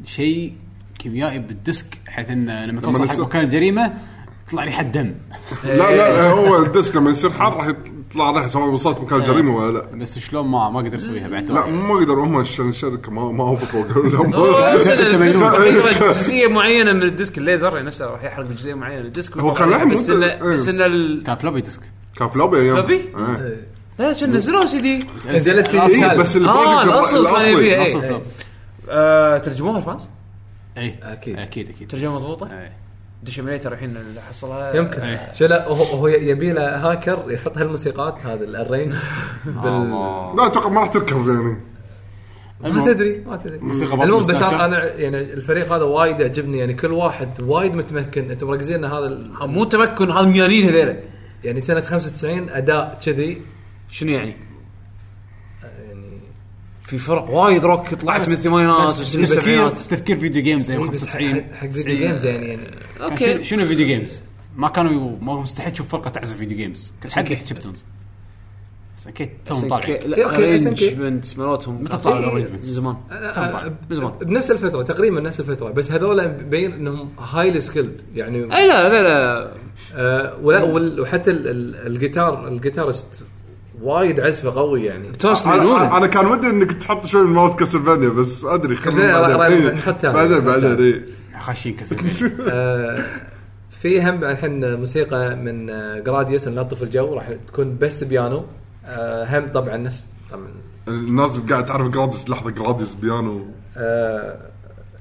[0.06, 0.54] شيء
[1.00, 3.94] كيميائي بال disc بحيث انه لما توصل حق مكان الجريمة
[4.54, 5.14] يطلع ريحة دم.
[5.64, 9.58] لا لا هو ال disc لما يصير حار راح يطلع ريحة سواء وصلت مكان الجريمه
[9.58, 9.86] ولا لا.
[9.96, 13.44] بس شلون ما ما قدر يسويها بعد لا ما قدروا هم الش- الشركة ما ما
[13.44, 14.34] وافقوا قالوا لهم
[16.10, 19.38] جزئية معينة من ال disc الليزر نفسه راح يحرق جزئية معينة من ال disc.
[19.38, 21.82] هو كان لعب بس انه بس إنه ال- كان floppy disk.
[22.20, 23.68] كان floppy أيام floppy؟ إيه.
[24.00, 25.06] لا شو نزلوه سي دي.
[25.32, 25.88] نزلت سي.
[25.88, 26.06] دي.
[26.06, 27.98] إيه، بس آه ال project الأصل يبيع الأصلي.
[27.98, 28.08] اصل إيه.
[28.10, 28.22] floppy.
[28.90, 30.07] آه، ترجموها ال fans؟
[30.78, 31.40] اي أكيد.
[31.40, 31.88] أكيد أكيد.
[31.92, 32.72] ترجمة مضبوطة؟ إيه.
[33.24, 34.76] ديشيمينيتر الحين اللي حصلها.
[34.76, 35.02] يمكن.
[35.02, 35.34] إيه.
[35.34, 38.94] شو لا هو, هو يبي له هاكر يحط هالموسيقات هذا ال arrange
[39.45, 39.90] بال.
[40.38, 41.58] لا أتوقع ما راح تركب يعني.
[42.64, 43.58] ما تدري ما تدري.
[43.60, 48.32] موسيقى المهم بس أنا يعني الفريق هذا وايد يعجبني يعني كل واحد وايد متمكن.
[48.32, 50.98] أنتم مركزين إن هذا ال- مو تمكن هذا مليانين هذيلا
[51.44, 53.41] يعني سنة 95 أداء كذي.
[53.90, 54.36] شنو؟ يعني؟
[56.84, 61.53] في فرق وايد روك طلعت من الثمانينات وسنين تفكير video games إيه بس 95 حق-
[61.53, 62.61] حق video games يعني يعني.
[63.01, 63.43] أوكي.
[63.43, 64.22] شنو- video games؟
[64.55, 67.86] ما كانوا ما مستحيل تشوف فرقة تعزف video games كل حد يحكي chiptunes
[68.97, 70.88] بس أكيد توهم طالعين إيه، أوكي، بس أوكي.
[70.88, 72.95] ال arrangement مالتهم متى كانت طلعوا من؟ زمان.
[73.10, 73.76] توهم طالعين.
[73.89, 74.11] من زمان.
[74.22, 79.03] بنفس الفترة تقريبا نفس الفترة بس هذول مبين إنهم highly skilled يعني اي لا لا
[79.03, 79.51] لا.
[79.95, 83.26] آه ولا وحتى ال- ال- الجيتار ال guitarist
[83.82, 85.12] وايد عزفه قوي يعني.
[85.12, 88.98] توست أنا مجنون أنا كان ودي إنك تحط شوي من مواد كاسلفانيا بس أدري خلنا
[88.98, 90.40] كاسلفانيا بعدين.
[90.40, 91.06] بعدين إيه.
[91.40, 91.98] خاشين كسر
[92.50, 93.04] آه
[93.72, 95.66] في هم الحين موسيقى من
[96.04, 98.45] جراديوس نلطف الجو راح تكون بس بيانو.
[98.86, 100.48] آه هم طبعا نفس طبعا.
[100.88, 103.45] الناس قاعد تعرف جراديوس لحظة جراديوس بيانو.
[103.78, 104.38] آه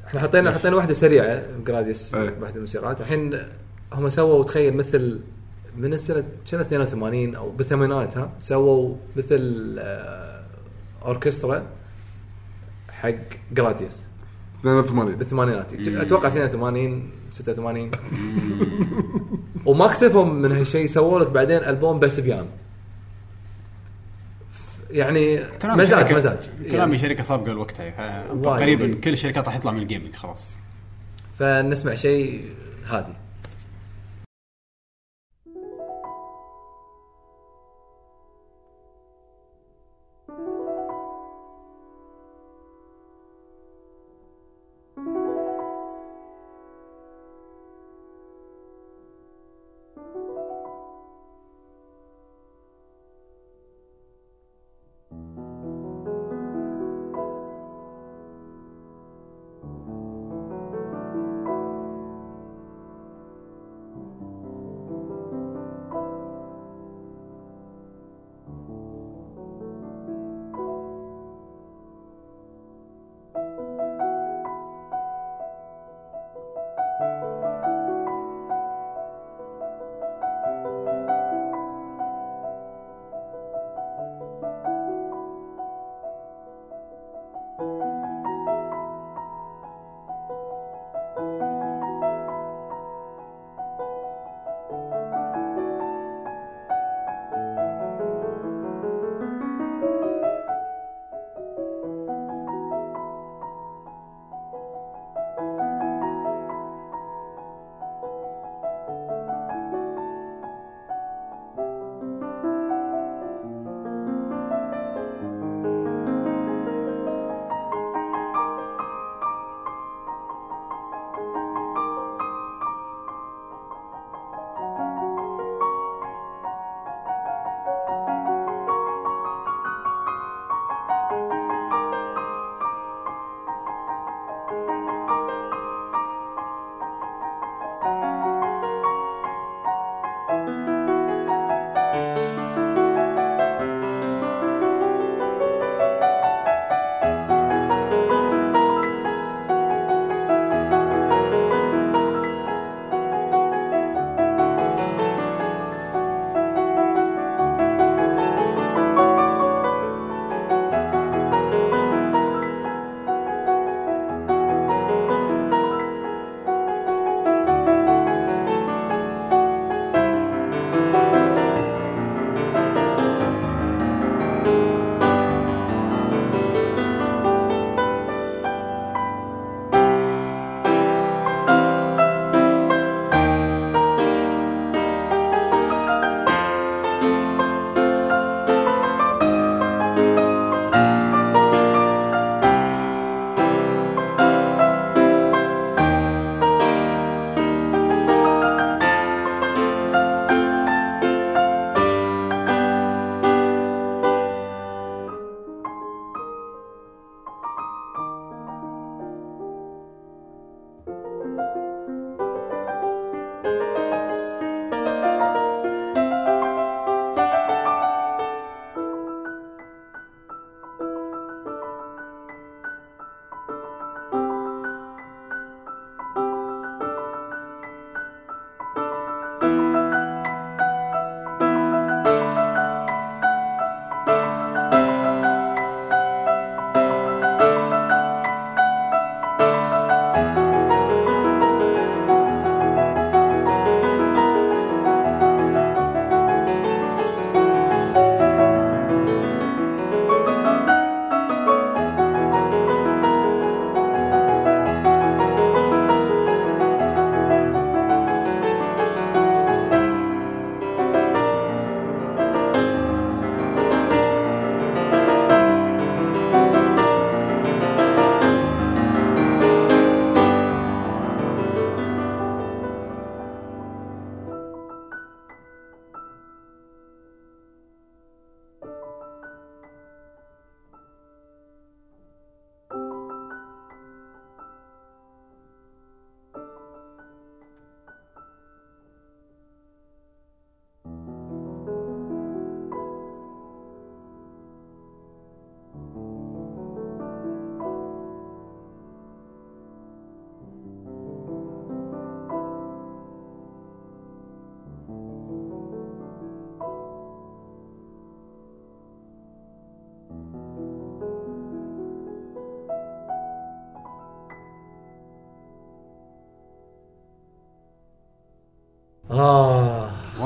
[0.06, 2.14] إحنا حطينا حطينا واحدة سريعة جراديوس.
[2.14, 3.00] واحدة من الموسيقات.
[3.00, 3.38] الحين
[3.92, 5.20] هم سووا تخيل مثل
[5.76, 10.44] من السنة كان 82 أو بالثمانينات ها سووا مثل آه
[11.04, 11.62] أوركسترا
[12.90, 13.14] حق
[13.52, 14.02] جراديوس
[14.60, 17.90] 82 بالثمانينات أتوقع 82 86
[19.66, 22.46] وما اكتفوا من هالشيء سووا لك بعدين ألبوم بس بيانو.
[24.90, 26.38] يعني مزاج مزاج.
[26.58, 28.42] كلامي يعني شركة سابقة لوقتها وايد.
[28.42, 30.56] تقريبا كل الشركات راح يطلع من الجيمنج خلاص.
[31.38, 32.44] فنسمع شيء
[32.86, 33.12] هادي.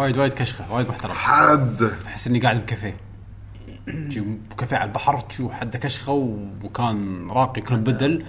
[0.07, 1.13] وايد وايد كشخة وايد محترم.
[1.13, 1.91] حد.
[2.07, 2.97] أحس إني قاعد بكافيه.
[4.13, 4.23] شي
[4.59, 8.25] كافيه على البحر تشوف حده كشخة ومكان راقي كله مبدل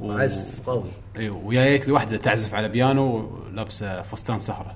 [0.00, 0.12] و...
[0.12, 0.90] عزف قوي.
[1.16, 4.74] أيوه ويايت لي واحدة تعزف على بيانو لابسه فستان سهرة.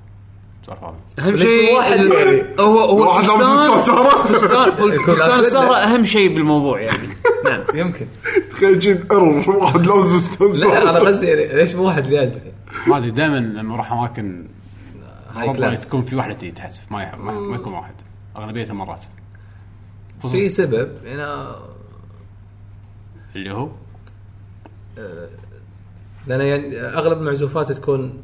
[1.19, 3.23] أهم شيء واحد يعني؟ هو هو.
[3.23, 5.39] فستان يكون فستان أسود.
[5.39, 7.09] السهره أهم شيء بالموضوع يعني.
[7.45, 7.65] نعم.
[7.75, 8.07] يمكن.
[8.51, 12.41] تخيل جيب error واحد لابس أستاذ لا أنا قصدي يعني ليش مو واحد اللي يعزف
[12.87, 14.56] ما أدري دائما لما أروح أماكن
[15.41, 15.87] high class.
[15.87, 17.95] تكون في واحدة تجي تعزف ما يح- ما, ما يكون واحد.
[18.37, 19.05] اغلبيه المرات
[20.33, 21.57] في سبب أنا
[23.37, 23.69] اللي هو؟
[26.27, 28.23] لأن يعني أغلب المعزوفات تكون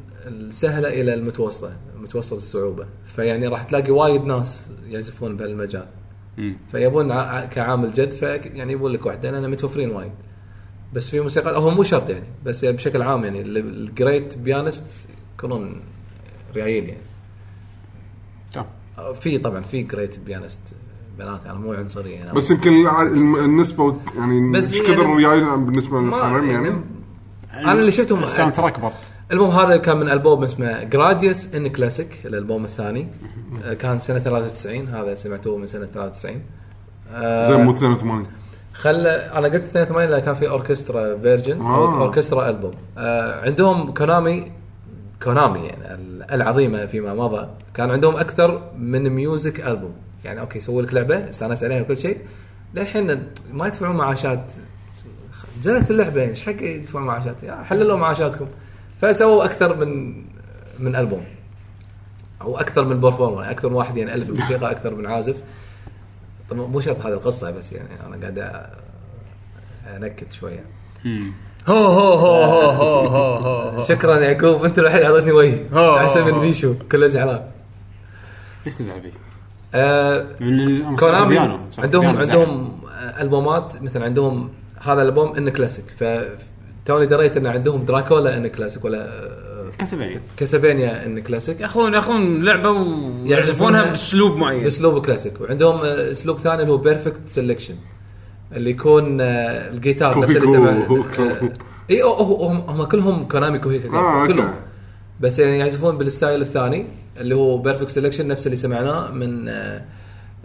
[0.49, 2.85] سهله إلى المتوسطة متوسطة الصعوبة.
[3.05, 5.85] فيعني راح تلاقي وايد ناس يعزفون بهالمجال.
[6.71, 7.07] فيبون
[7.45, 10.11] كعامل جد في يعني يبون لك واحدة لأن متوفرين وايد.
[10.93, 14.37] بس في موسيقى هو مو شرط يعني بس يعني بشكل عام يعني ال- ال great
[14.37, 15.81] pianist يكونون
[16.55, 17.01] ريايل يعني
[18.51, 20.59] تمام في طبعا في great pianist
[21.19, 22.33] بنات أنا مو عنصري يعني.
[22.33, 22.69] بس يمكن
[23.39, 26.73] النسبة يعني بس مش يعني- كثر ريايل بالنسبة ما- للحرم يعني.
[27.53, 28.91] أنا اللي شفتهم ال soundtrack but.
[29.31, 33.07] المهم هذا كان من ألبوم اسمه Gradius in Classic الألبوم الثاني.
[33.63, 36.41] آه، كان سنة 93 هذا سمعتوه من سنة 93
[37.13, 38.25] آه، زين مو 82
[38.73, 42.01] خلى أنا قلت 82 لأن كان في orchestra version آه.
[42.01, 42.71] أوركسترا ألبوم.
[42.97, 44.51] آه عندهم كونامي
[45.23, 47.47] كونامي يعني ال- العظيمة فيما مضى.
[47.73, 52.17] كان عندهم أكثر من music album يعني أوكي سووا لك لعبة استأنس عليها وكل شيء.
[52.73, 53.23] للحين
[53.53, 54.53] ما يدفعون معاشات.
[55.59, 58.45] نزلت اللعبة يعني إيش حق يدفعون معاشات؟ حللوا معاشاتكم.
[59.01, 60.15] فسووا أكثر من
[60.79, 61.23] من ألبوم.
[62.41, 65.35] أو أكثر من performer يعني أكثر من واحد يعني ألف الموسيقى أكثر من عازف.
[66.49, 68.65] طبعا مو شرط هذه القصة بس يعني أنا قاعد
[69.87, 70.63] أنكت شوية.
[71.67, 77.07] هو هو هو هو هو هو يعقوب أنت الوحيد أعطيتني وجه أحسن من ميشو كله
[77.07, 77.41] زعلان.
[78.65, 79.11] ليش تزعل فيه؟
[79.73, 80.25] آه،
[80.99, 81.37] كونامي
[81.79, 82.79] عندهم عندهم
[83.19, 84.49] ألبومات مثلا عندهم
[84.81, 85.85] هذا البوم in Classic.
[85.97, 90.21] فتوني دريت إن عندهم Dracula in Classic ولا آه، كاسلفينيا.
[90.37, 91.61] Castlevania in Classic.
[91.61, 94.63] ياخذون ياخذون لعبة ويعزفونها بأسلوب معين.
[94.63, 95.41] بأسلوب كلاسيك.
[95.41, 97.75] وعندهم آه، أسلوب ثاني اللي هو Perfect Selection
[98.55, 100.47] اللي يكون آه، الجيتار نفس اللي.
[100.47, 101.49] سمع آه،
[101.89, 104.33] اي هم هم كلهم كونامي Kukeiha آه، أوكي.
[104.33, 104.53] كلهم.
[105.19, 106.85] بس يعني يعزفون بال style الثاني
[107.17, 109.47] اللي هو Perfect Selection نفس اللي سمعناه من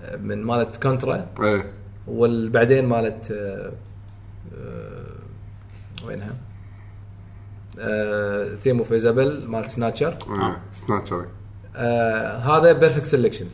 [0.03, 1.65] آه، من مالت كونترا إيه.
[2.07, 3.73] والبعدين مالت آه،
[4.59, 6.35] آه، وينها؟
[8.57, 10.17] Theme of Isabelle مالت سناتشر
[10.75, 11.27] سناتشر
[11.77, 13.47] آه هذا Perfect Selection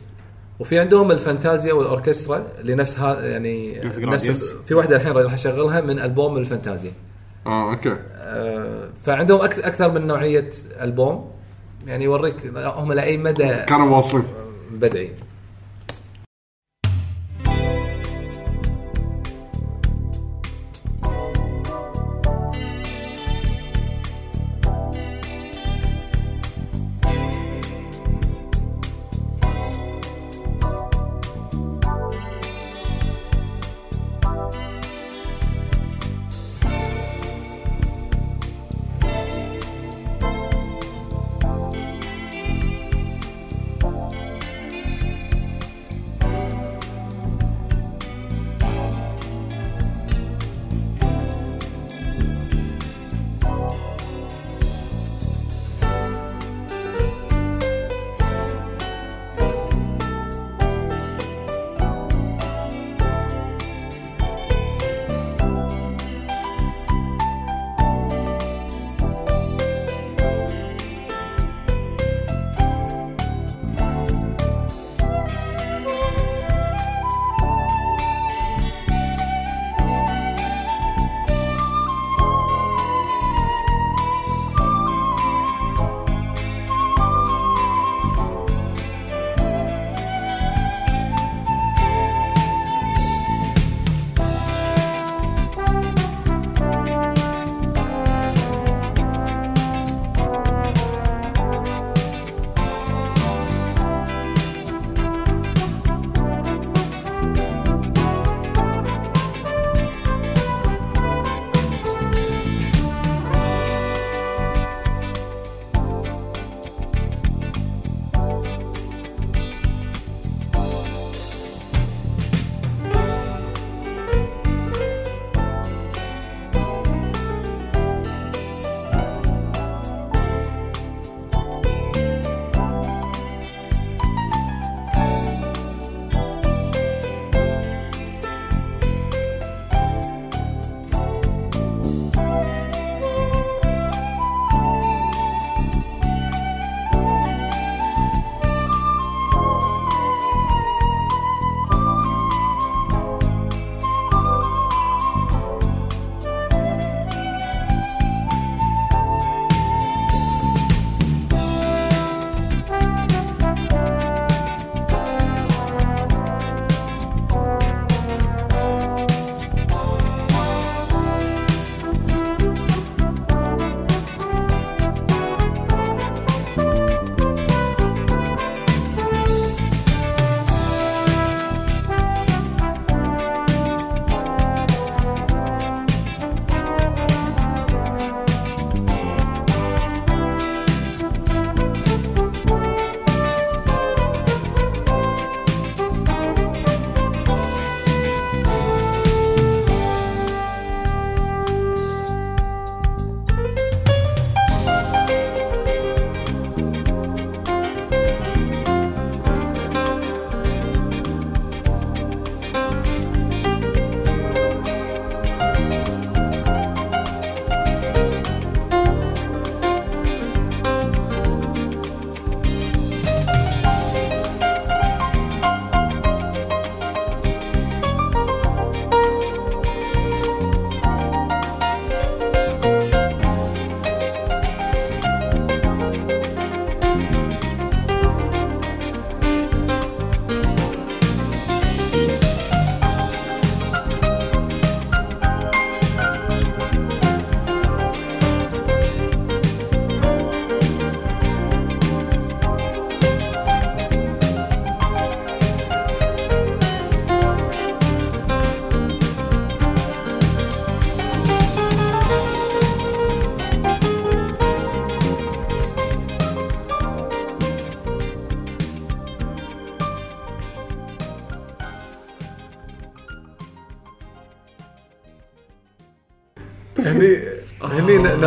[0.59, 4.53] وفي عندهم الفانتازيا والأوركسترا اللي نفس هذا يعني نفس.
[4.67, 6.91] في واحدة الحين راح أشغلها من ألبوم الفانتازيا.
[7.47, 7.95] آه أوكي.
[8.15, 10.49] آه فعندهم أك- أكثر من نوعية
[10.81, 11.31] ألبوم.
[11.87, 14.23] يعني يوريك هم لأي مدى كانوا واصلين.
[14.71, 15.11] بدعي.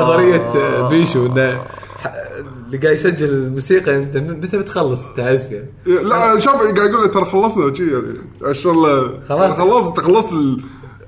[0.02, 1.58] نظرية آه، بيشو إنه
[2.04, 2.12] ح-
[2.66, 5.62] اللي قاعد يسجل الموسيقى أنت متى بتخلص؟ تعز فيها؟
[6.02, 8.54] لا شوف قاعد يقول لي ترى خلصنا شي يعني.
[8.54, 9.52] شغل خلاص.
[9.58, 9.86] خلاص.
[9.88, 10.60] انت خلصت ال-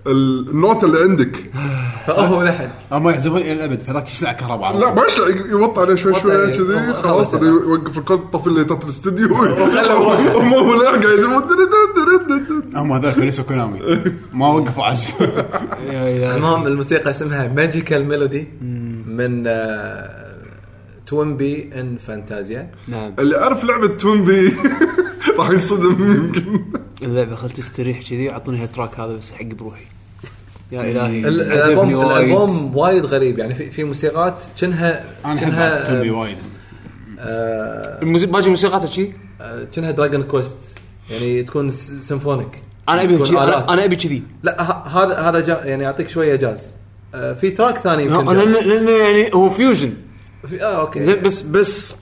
[0.06, 1.36] ال- النوت اللي عندك.
[2.06, 4.94] فهو لحن هم يحذفون إلى الأبد فذاك يشلع كهرباء لا.
[4.94, 6.46] ما يشلع يوطي عليه شوي شوي.
[6.52, 7.34] كذي هو- خلاص.
[7.34, 9.32] يوقف الكل طفي الليتات الاستديو.
[9.32, 11.42] وخله هم هم قاعد يسوون.
[12.76, 13.80] هم هذول فلسوا كونامي.
[14.32, 15.14] ما وقفوا عزف
[15.90, 18.48] المهم الموسيقى اسمها Magical Melody
[19.20, 19.44] من
[21.06, 23.14] TwinBee إن فانتازيا نعم.
[23.18, 24.52] اللي عرف لعبة تومبي
[25.38, 26.64] راح ينصدم يمكن.
[27.02, 29.84] اللعبة خل تستريح كذي اعطوني هالتراك هذا بس حق بروحي.
[30.72, 32.10] يا إلهي الالبوم وايد.
[32.10, 33.38] الألبوم وايد غريب.
[33.38, 36.36] يعني في في موسيقات كأنها أنا أحب تومبي وايد.
[37.18, 40.58] آه، الموسي- باقي موسيقاتها شي؟ آه، كأنها Dragon Quest
[41.10, 43.16] يعني تكون symphonic أنا أبي.
[43.16, 44.22] أنا أنا أبي كذي.
[44.42, 46.70] لا هذا هذا جا يعني يعطيك شوية جاز
[47.14, 48.60] آه، في track ثاني يمكن لأنه.
[48.60, 49.94] لأنه يعني هو fusion
[50.46, 51.02] في آه okay.
[51.02, 51.96] زين بس بس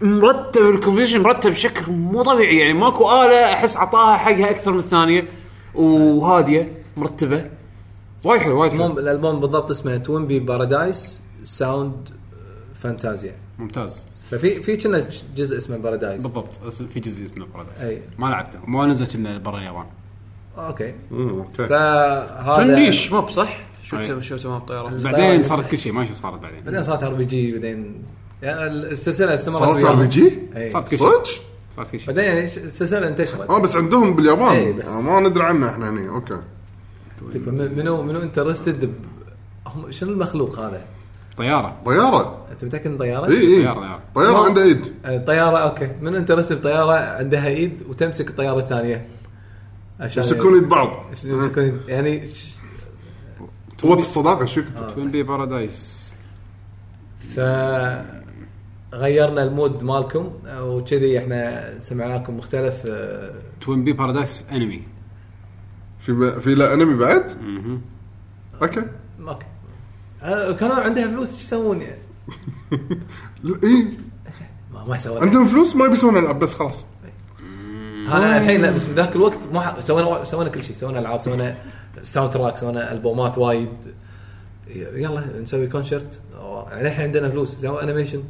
[0.00, 2.58] مرتب ال composition مرتب بشكل مو طبيعي.
[2.58, 5.24] يعني ماكو آلة أحس عطاها حقها أكثر من الثانية
[5.74, 7.50] وهادية مرتبة.
[8.24, 12.08] وايد حلو وايد المهم حلو الألبوم بالضبط اسمه TwinBee Paradise sound
[12.74, 14.06] فانتازيا ممتاز.
[14.30, 15.02] ففي في كنا
[15.36, 16.56] جزء اسمه بارادايس بالضبط.
[16.94, 18.02] في جزء اسمه بارادايس أي.
[18.18, 18.58] ما لعبته.
[18.66, 19.86] ما نزل كنا برا اليابان.
[20.58, 20.94] أوكي.
[21.58, 23.56] فهذا تنديش ماب صح؟
[23.92, 24.04] شو أي.
[24.04, 27.02] تسوي شو تسوي ماب طيارات بعدين صارت كل شيء ما شو صارت بعدين بعدين صارت
[27.02, 28.02] ار بي جي بعدين
[28.42, 29.84] يعني السلسلة استمرت صارت.
[29.84, 30.70] ار بي جي؟ أي.
[30.70, 31.24] صارت كل شيء صدق؟
[31.76, 34.88] صارت كل شيء بعدين يعني ش- السلسلة انتشرت آه بس عندهم باليابان إيه، بس.
[34.88, 36.38] آه، ما ندري عنه إحنا هني أوكي
[37.46, 38.92] منو منو انترستد.
[39.66, 40.84] هم شنو المخلوق هذا؟
[41.36, 44.00] طيارة طيارة أنت متأكد إنه طيارة؟ اي اي طيارة، طيارة.
[44.14, 49.06] طيارة ما- عنده إيد آه، طيارة okay من interested بطيارة عندها إيد وتمسك الطيارة الثانية
[50.00, 52.28] عشان يمسكون إيد بعض يمسكون يد- يعني
[53.82, 56.12] قوه الصداقه شو كنت TwinBee Paradise
[57.34, 57.40] ف
[58.94, 64.82] غيرنا ال mood مالكم وكذي إحنا سمعناكم مختلف آه، TwinBee Paradise انمي
[66.00, 67.30] في في لا انمي بعد؟
[68.62, 68.82] okay.
[69.20, 69.46] okay.
[70.22, 72.00] آه، كانوا عندها فلوس إيش يسوون؟ يعني؟
[73.64, 73.88] اي
[74.74, 75.22] ما, ما يسوون.
[75.22, 76.84] عندهم فلوس؟ ما يبي ألعاب بس خلاص.
[78.08, 81.56] هذا الحين لا بس بذاك الوقت ما سوينا سوينا كل شيء سوينا ألعاب سوينا
[82.02, 83.68] soundtrack سوينا البومات وايد
[84.76, 86.20] يلا نسوي concert
[86.70, 87.58] يعني الحين عندنا فلوس.
[87.60, 88.22] سوي animation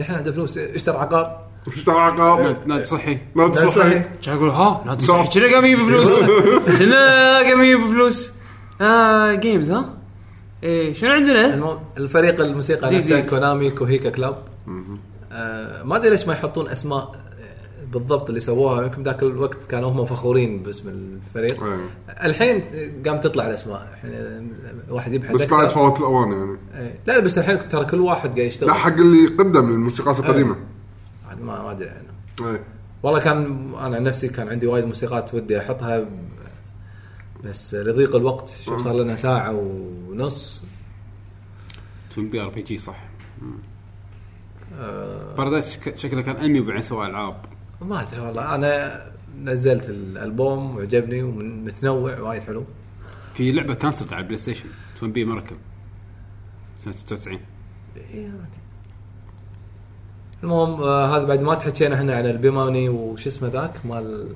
[0.00, 0.58] الحين عندنا فلوس.
[0.58, 1.46] اشترى عقار.
[1.68, 3.70] اشترى عقار نادي صحي تصحي.
[3.72, 4.06] صحيح.
[4.22, 5.26] كان أقول؟ ها؟ لا صح.
[5.26, 6.18] تصحي كونامي يجيب فلوس؟
[6.78, 8.32] كونامي يجيب فلوس؟
[8.80, 9.94] آه games ها؟
[10.62, 13.20] إيه شنو عندنا؟ المهم الفريق الموسيقى نفسه.
[13.20, 14.42] Konami Kukeiha Club
[15.32, 17.27] آه ما أدري ليش ما يحطون أسماء.
[17.92, 21.64] بالضبط اللي سووها يمكن ذاك الوقت كانوا هم فخورين باسم الفريق.
[21.64, 21.90] إيه.
[22.08, 22.62] الحين
[23.06, 23.88] قام تطلع الأسماء.
[23.94, 24.10] الحين
[24.88, 25.42] الواحد يبحث بس.
[25.42, 26.58] بعد فوت الاوان يعني.
[26.74, 26.98] إيه.
[27.06, 28.68] لا لا بس الحين ترى كل واحد قاعد يشتغل.
[28.68, 30.56] لا حق اللي قدم الموسيقات القديمة.
[31.28, 32.64] عاد ما ما أدري عنه إيه.
[33.02, 33.36] والله كان
[33.74, 36.06] أنا عن نفسي كان عندي وايد موسيقات ودي أحطها
[37.44, 40.62] بس لضيق الوقت شوف صار لنا ساعة ونص.
[42.14, 43.04] TwinBee RPG صح.
[44.78, 45.34] آه.
[45.34, 47.36] Paradise شك- شكله كان انمي وبعدين سوى ألعاب.
[47.80, 49.02] ما أدري والله أنا
[49.44, 52.64] نزلت الألبوم وعجبني ومتنوع وايد حلو.
[53.34, 54.68] في لعبة cancelled على البلاي ستيشن
[54.98, 55.56] TwinBee Miracle
[56.78, 57.38] سنه 96
[58.14, 58.30] إيه،.
[60.42, 64.28] المهم آه هذا بعد ما تحكينا إحنا عن البيماني وش اسمه ذاك مال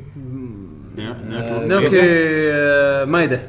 [1.68, 3.42] نوكي آه، مايده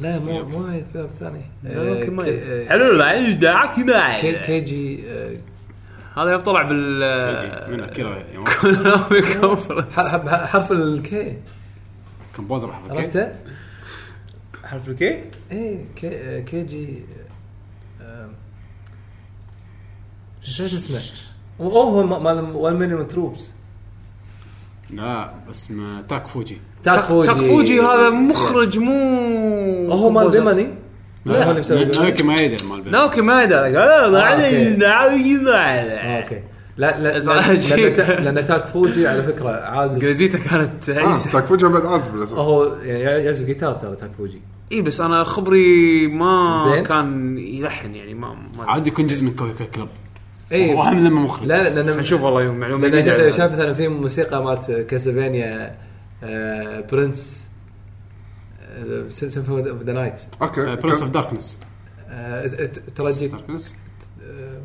[0.00, 5.10] لا مو مو الثاني ثاني نوكي آه، مايده حلو لا دعك كي- مايده كي جي
[5.10, 5.36] آه،
[6.20, 6.98] هذا يوم طلع بال
[7.72, 9.94] من اكيرا يوم- كونامي كونفرنس
[10.46, 11.36] حرف الكي
[12.36, 12.98] كومبوزر حرف الكي.
[13.00, 13.32] عرفته؟
[14.64, 17.02] حرف الكي إيه كي كي جي
[20.48, 21.00] نسيت اسمه؟
[21.60, 23.40] أوه مال 1 مليون تروبس
[24.90, 30.66] لا اسمه تاك فوجي تاك فوجي تاك فوجي هذا مخرج مو هو مال بيماني
[31.24, 31.44] لا.
[31.46, 32.90] هو اللي مسوي نا- ناوكي مايدا مال بي.
[32.90, 34.12] نوكي مايده قال آه، أوكي.
[34.12, 36.40] معليش ناوي آه، مايده أوكي.
[36.76, 39.94] لا لا لأن تاك فوجي على فكرة عازف.
[39.94, 41.30] إنجليزيته كانت آه عيسى.
[41.30, 44.40] تاك وجهه بعد عازف للاسف هو يعني يعزف جيتار ترى تاك فوجي.
[44.72, 46.82] إي بس أنا خبري ما زين.
[46.84, 48.28] كان يلحن يعني ما,
[48.58, 49.88] ما عادي يكون جزء من كويكا كلب.
[50.52, 50.74] إي.
[50.74, 53.52] واهم لما مخرج لا لا لأن نشوف والله يوم معلومة لأن جديدة شا- على شايف
[53.52, 55.74] مثلا في موسيقى مالت كاسلفينيا
[56.24, 57.39] آه، برنس.
[59.08, 61.58] سيمفوني اوف ذا نايت أوكي برنس اوف داركنس
[63.28, 63.74] داركنس
[64.22, 64.60] آه،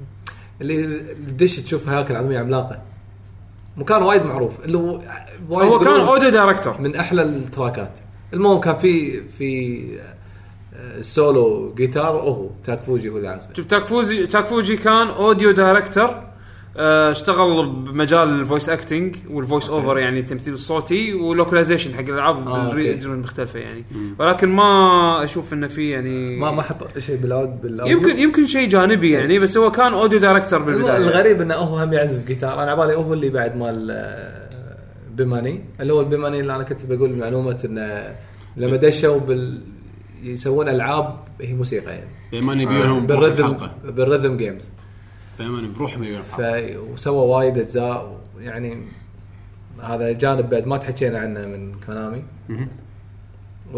[0.61, 2.81] اللي الدش تشوف هياكل عظميه عملاقة.
[3.77, 4.65] مكان وايد معروف.
[4.65, 5.01] اللي هو
[5.49, 6.81] وايد هو كان audio director.
[6.81, 7.99] من أحلى ال tracks.
[8.33, 9.81] المهم كان في في
[10.73, 15.07] ال solo guitar هو Tak Fujii هو اللي عازفه شوف Tak Fujii Tak Fujii كان
[15.07, 16.09] audio director.
[16.09, 16.34] آه،
[16.77, 22.47] اشتغل بمجال ال voice acting وال voice over يعني التمثيل الصوتي و localization حق الألعاب
[22.47, 22.67] آه،.
[22.67, 23.85] بال region المختلفه يعني.
[24.19, 28.45] ولكن ما أشوف إنه في يعني ما ما حط شيء بالاود بال audio؟ يمكن يمكن
[28.45, 30.97] شيء جانبي يعني بس هو كان audio director بالبداية.
[30.97, 32.53] الغريب إنه هو هم يعزف جيتار.
[32.53, 34.49] أنا على بالي هو اللي بعد مال آه،
[35.15, 38.15] بيماني اللي هو البيماني اللي أنا كنت بقول معلومه إنه
[38.57, 39.61] لما دشوا بال
[40.23, 42.09] يسوون ألعاب هي موسيقى يعني.
[42.31, 44.71] بما يبيعون بالرذم بالرذم بالرذم جيمز
[45.39, 46.41] بما بروحهم يبيعون ف
[46.93, 48.83] وسوى وايد أجزاء يعني
[49.83, 52.23] هذا جانب بعد ما تحكينا عنه من كونامي
[53.73, 53.77] و-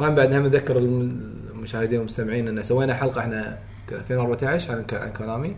[0.00, 3.58] وهم بعد هم نذكر الم- المشاهدين والمستمعين ان سوينا حلقة إحنا
[3.92, 5.56] 2014 عن عن كونامي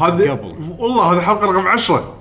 [0.00, 0.54] هذه قبل.
[0.78, 2.14] والله هذه حلقة رقم 10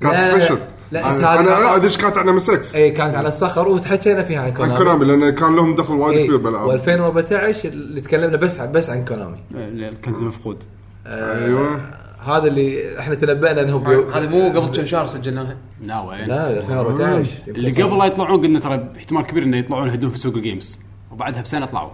[0.00, 0.58] كانت سبيشل
[0.92, 3.28] لا، أنا بس هذه- أنا أدري إيش كانت عن ام اس 6 اي كانت على
[3.28, 6.78] الصخر وتحكينا فيها عن عن كونامي كونامي لأن كان لهم دخل وايد إيه كبير بالألعاب.
[6.80, 10.64] و2014 اللي تكلمنا بس عن بس عن كونامي الكنز المفقود
[11.06, 11.80] أيوه.
[12.20, 14.10] هذا اللي إحنا تنبأنا إنه بيو...
[14.10, 18.60] هذا مو قبل كم شهر سجلناها لا وين؟ لا 2014 اللي قبل لا يطلعون قلنا
[18.60, 20.78] ترى احتمال كبير إنه يطلعون يهدون في سوق الجيمز.
[21.10, 21.90] وبعدها بسنة طلعوا.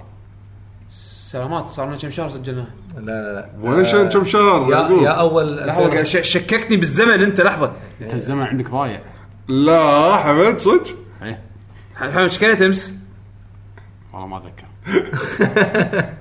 [0.91, 2.67] سلامات صار لنا كم شهر سجلناها
[2.97, 3.71] لا لا لا.
[3.71, 7.73] وين شان كم شهر؟ يا؟ يا أول لحظة قاعد ش- شككني بالزمن أنت لحظة.
[8.01, 9.01] أنت الزمن عندك ضايع.
[9.49, 10.97] لا حمد صدق.
[11.23, 11.41] إيه.
[11.95, 12.95] محمد إيش كلت أمس؟
[14.13, 14.65] والله ما أتذكر.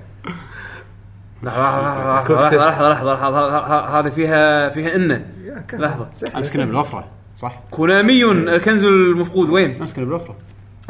[1.42, 5.26] لحظة لحظة لحظة هذه فيها فيها إنه.
[5.72, 6.08] لحظة.
[6.36, 10.36] امس كنا بالوفرة صح؟ كونامي الكنز المفقود وين؟ امس كنا بالوفرة.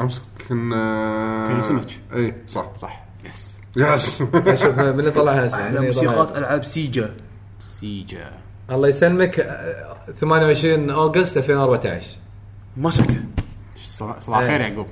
[0.00, 2.00] امس كنا كنا سمك.
[2.14, 2.66] إي صح.
[2.76, 3.04] صح.
[3.24, 3.58] يس.
[3.76, 4.18] يس.
[4.62, 6.36] شوف من اللي طلعها من اللي موسيقات.
[6.36, 7.14] ألعاب سيجا.
[7.60, 8.30] سيجا.
[8.70, 9.40] الله يسلمك.
[9.40, 12.06] آه، 28 اوغست 2014
[12.76, 13.16] مسكة.
[13.76, 14.38] صباح صباح.
[14.38, 14.86] الخير يعقوب.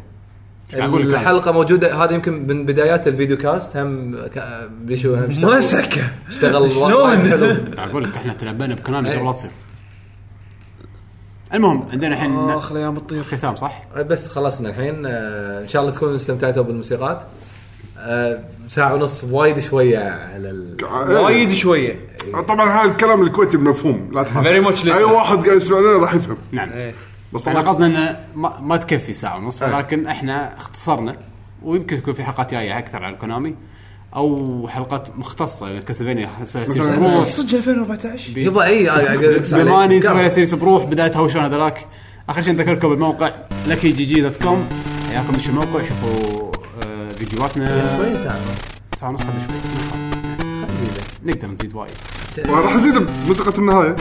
[0.74, 4.16] الحلقة موجودة هذه يمكن من بدايات الفيديو كاست هم
[4.80, 7.32] بيشو هم اشتغل مسكه اشتغل شلون؟
[7.78, 9.16] أقول لك إحنا تنبأنا بكونامي إيه.
[9.16, 9.50] قبل لا تصير.
[11.54, 15.06] المهم عندنا الحين آخ الأيام تطير ختام صح؟ بس خلصنا الحين.
[15.06, 17.22] آه، إن شاء الله تكونوا استمتعتوا بالموسيقات.
[17.98, 20.76] آه، ساعة ونص وايد شوية على ال...
[21.08, 21.96] وايد شوية.
[22.48, 26.14] طبعا هذا الكلام الكويتي مفهوم لا تخاف Very much أي واحد قاعد يسمع لنا راح
[26.14, 26.36] يفهم.
[26.52, 26.72] نعم.
[26.72, 26.94] إيه.
[27.36, 29.74] بس طبعا قصدنا إنه ما, ما تكفي ساعة ونص إيه.
[29.76, 31.16] ولكن إحنا اختصرنا
[31.62, 33.54] ويمكن يكون في حلقات جاية أكثر على كونامي
[34.16, 37.10] أو حلقات مختصة كاسلفينيا نسوي series بروح.
[37.24, 41.86] صدق 2014 يبا إي اقص بماني نسوي سيريس بروح بداية هوشون هذاك.
[42.28, 43.30] آخر شيء نذكركم بالموقع
[43.66, 44.68] لكي جي جي دوت كوم.
[45.10, 46.50] حياكم دشوا الموقع شوفوا
[46.86, 47.96] آه، فيديوهاتنا.
[47.96, 48.58] شوي ساعة ونص.
[49.00, 49.30] ساعة ونص شوي.
[51.24, 51.92] نقدر نزيد وايد.
[52.48, 53.96] راح نزيد بموسيقى النهاية.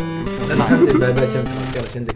[0.50, 1.44] لا نزيد بعد بعد كم
[1.76, 2.16] يلا إيش عندك؟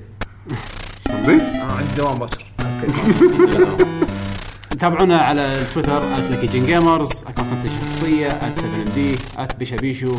[1.26, 2.44] زين آه، عندي دوام باكر
[4.80, 8.99] تابعونا على التويتر @لكي جين جيمرز اكونتاتي الشخصيه @7md
[9.60, 10.15] @بيشابيشو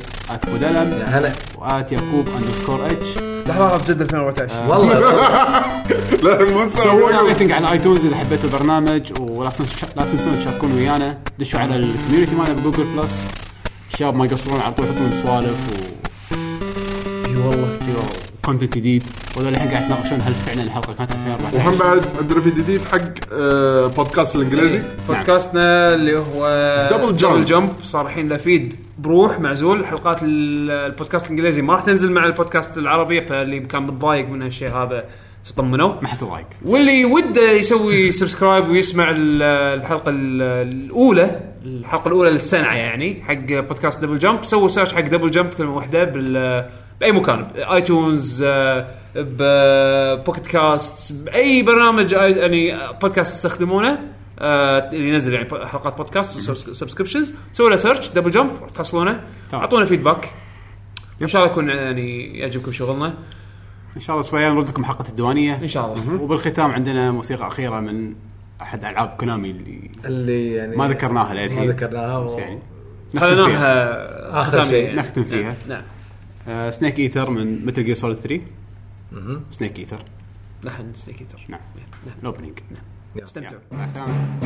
[0.46, 1.32] @بودلم يا هلا.
[1.58, 3.08] و at يعقوب underscore H
[3.46, 4.98] لحظة لحظة بجد 2014 والله.
[6.24, 11.18] لا مو سووا rating على iTunes إذا حبيتوا البرنامج ولا تنسوا لا تنسون تشاركون ويانا.
[11.38, 13.24] دشوا على ال community مالنا ب Google Plus
[13.92, 15.74] الشباب ما يقصرون على طول يحطون سوالف و
[17.28, 17.78] إي والله.
[18.44, 19.02] content جديد
[19.36, 23.00] وهذول الحين قاعد يتناقشون هل فعلا الحلقة كانت 2014 وهم بعد عندنا في جديد حق
[23.32, 24.82] آه، بودكاست الإنجليزي.
[25.08, 27.24] بودكاستنا اللي هو Double Jump.
[27.26, 29.86] Double Jump صار الحين له feed بروح معزول.
[29.86, 34.68] حلقات ال- البودكاست الإنجليزي ما راح تنزل مع البودكاست العربي فاللي كان متضايق من هالشيء
[34.68, 35.04] هذا
[35.44, 35.94] تطمنوا.
[36.02, 39.42] ما حتضايق واللي وده يسوي subscribe ويسمع ال-
[39.80, 45.30] الحلقة ال- الأولى الحلقة الأولى للسنة يعني حق podcast Double Jump سووا search حق Double
[45.30, 46.64] Jump كلمة واحدة بال
[47.00, 48.86] بأي مكان ب iTunes آه،
[49.16, 53.98] ب Pocket Casts بأي برنامج آي- يعني بودكاست تستخدمونه
[54.38, 56.38] آه، اللي ينزل يعني حلقات بودكاست
[56.72, 59.20] subscriptions سووا له search Double Jump راح تحصلونه.
[59.54, 60.30] أعطونا feedback
[61.22, 63.14] إن شاء الله يكون يعني يعجبكم شغلنا.
[63.96, 65.54] إن شاء الله أسبوعين نرد لكم حلقة الديوانية.
[65.62, 66.22] إن شاء الله.
[66.22, 68.14] وبالختام عندنا موسيقى أخيرة من
[68.62, 72.26] أحد ألعاب كونامي اللي اللي يعني ما ذكرناها ما للحين ذكرناها و...
[72.26, 72.58] بس يعني
[73.14, 73.44] نختم فيها.
[73.44, 74.94] خليناها ختام شيء.
[74.94, 75.54] نختم فيها.
[75.68, 75.82] نعم.
[76.50, 78.40] آه Snake Eater من Metal Gear Solid 3
[79.50, 80.04] Snake Eater
[80.64, 81.60] نحن Snake Eater نعم.
[82.20, 82.58] ال opening
[83.22, 83.60] استمتعوا.
[83.72, 84.40] مع السلامة.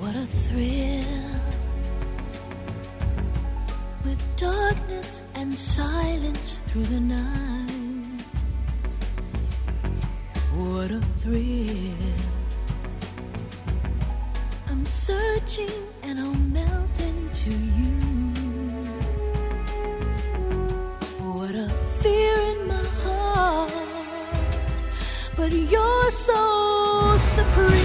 [0.00, 1.40] What a thrill.
[4.04, 7.41] With darkness and silence through the night.
[14.92, 15.70] searching
[16.02, 17.92] and I'll melt into you.
[21.24, 21.70] What a
[22.02, 23.72] fear in my heart,
[25.34, 27.81] but you're so supreme.